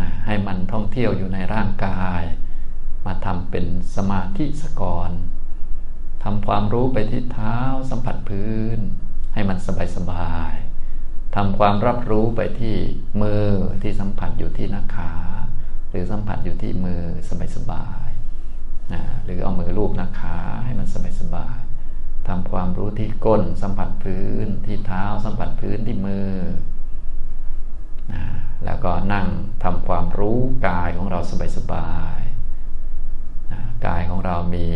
[0.00, 2.22] นะให้มันท่องเที่ยวอยู่ในร่างกาย
[3.06, 5.10] มาทำเป็นสมาธิสกร
[6.24, 7.58] ทำความรู้ไปที่เท้า
[7.90, 8.78] สัมผัสพื้น
[9.34, 10.52] ให้มันสบายสบาย
[11.36, 12.76] ทำความรับรู้ไปที่
[13.22, 13.48] มือ
[13.82, 15.12] ที่สัมผัสอยู่ที่หน้าขา
[15.90, 18.08] หรือสัมผัสอยู่ที่มือสบายสบาย
[18.92, 21.58] นะหรือเอามือลูบหน้าขาให้มันสบายสบาย
[22.28, 26.32] ทำความรู้ที่ก้นสัมผัสพื้นที่เท้าสัมผัสพื้นที่มือ
[28.12, 28.24] นะ
[28.64, 29.26] แล้วก็นั่ง
[29.64, 30.38] ทำความรู้
[30.68, 31.20] กายของเรา
[31.56, 34.66] สบายๆนะกายของเรามี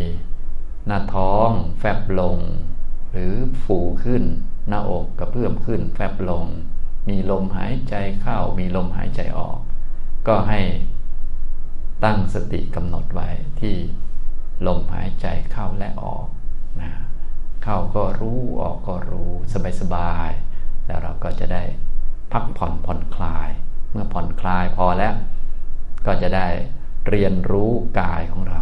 [0.87, 2.39] หน้าท้องแฟบลง
[3.11, 4.24] หรือฟูขึ้น
[4.68, 6.47] หน้าอกกระเพื่อมขึ้น แฟบลง
[7.09, 9.59] มีลมหายใจเข้ามีลมหายใจออก
[10.28, 10.61] ก็ให้
[12.05, 13.28] ตั้งสติกำหนดไว้
[13.61, 13.76] ที่
[14.66, 16.26] ลมหายใจเข้าและออก
[16.80, 16.91] นะ
[17.62, 20.30] เข้าก็รู้ออกก็รู้สบายสบาย
[20.87, 21.62] แล้วเราก็จะได้
[22.33, 23.49] พักผ่อนผ่อนคลาย
[23.91, 25.14] เมื่อผ่อนคลายพอแล้ว
[26.07, 26.49] ก็จะได้
[27.09, 27.70] เรียนรู้
[28.01, 28.61] กายของเรา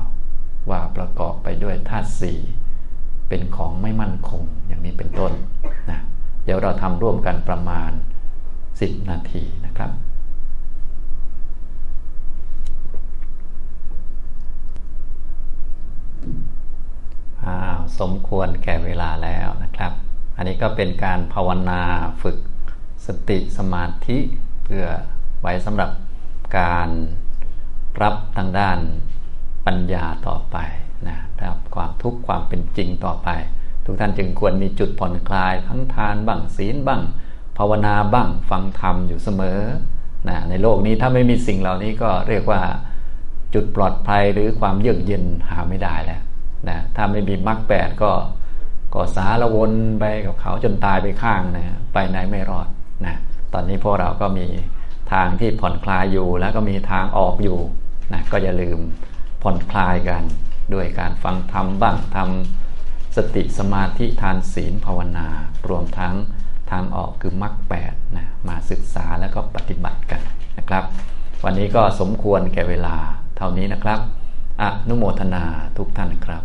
[0.68, 2.38] ว่าประกอบไปด้วยธาตุสี่
[3.28, 5.32] เป็นของไม่มั่นคงอย่างนี้เป็นต้น
[5.90, 6.00] นะ
[6.44, 7.90] เดี๋ยวเราทำร่วมกันประมาณ
[8.50, 9.90] 10 นาทีนะครับ
[17.44, 19.92] อ้าวสมควรแก่เวลาแล้วนะครับ
[20.36, 21.82] อันนี้ก็เป็นการภาวนา
[22.22, 22.38] ฝึก
[23.06, 24.18] สติสมาธิ
[24.64, 24.84] เพื่อ
[25.40, 25.90] ไว้สำหรับ
[26.58, 26.88] การ
[28.02, 28.78] รับทางด้าน
[29.70, 30.56] ปัญญาต่อไป
[31.08, 33.28] นะครับความทุกข์ความเป็นจริงต่อไป
[33.84, 37.02] ทุกท่านจึงควรมีจุดผ่อนคลายทั้งทานบ้างศีลบ้าง
[37.58, 39.60] ภาวนาบ้างฟังธรรมอยู่เสมอ
[40.28, 42.62] นะในโลกนี้ถ้าไม่มีสิ่งเหล่านี้ก็เรียกว่า
[43.54, 46.22] จุดปลอดภัยหรือความเยือกเย็นหาไม่ได้แล้ว
[46.68, 48.12] นะถ้าไม่มีมรรคแปดก็
[48.94, 52.68] ก็สารวนไปกับเขาจนตายไปข้างนะไปไหนไม่รอด
[53.06, 53.14] นะ
[53.52, 54.46] ตอนนี้พวกเราก็มี
[55.12, 57.58] ทางที่ผ่อนคลายอยู่แล้วก็มีทางออกอยู่
[58.12, 58.80] นะก็อย่าลืม
[59.42, 60.22] ผ่อนคลายกัน
[60.74, 65.28] ด้วยการฟังธรรมบ้างทำสติสมาธิทานศีลภาวนา
[65.68, 66.14] รวมทั้ง
[66.70, 70.20] ทางออกคือมรรคแปดนะมาศึกษาแล้วก็ปฏิบัติกัน
[70.58, 70.84] นะครับ
[71.44, 72.96] วันนี้ก็สมควรแก่เวลา
[73.36, 74.00] เท่านี้นะครับ
[74.62, 75.44] อนุโมทนา
[75.76, 76.42] ทุกท่านครับ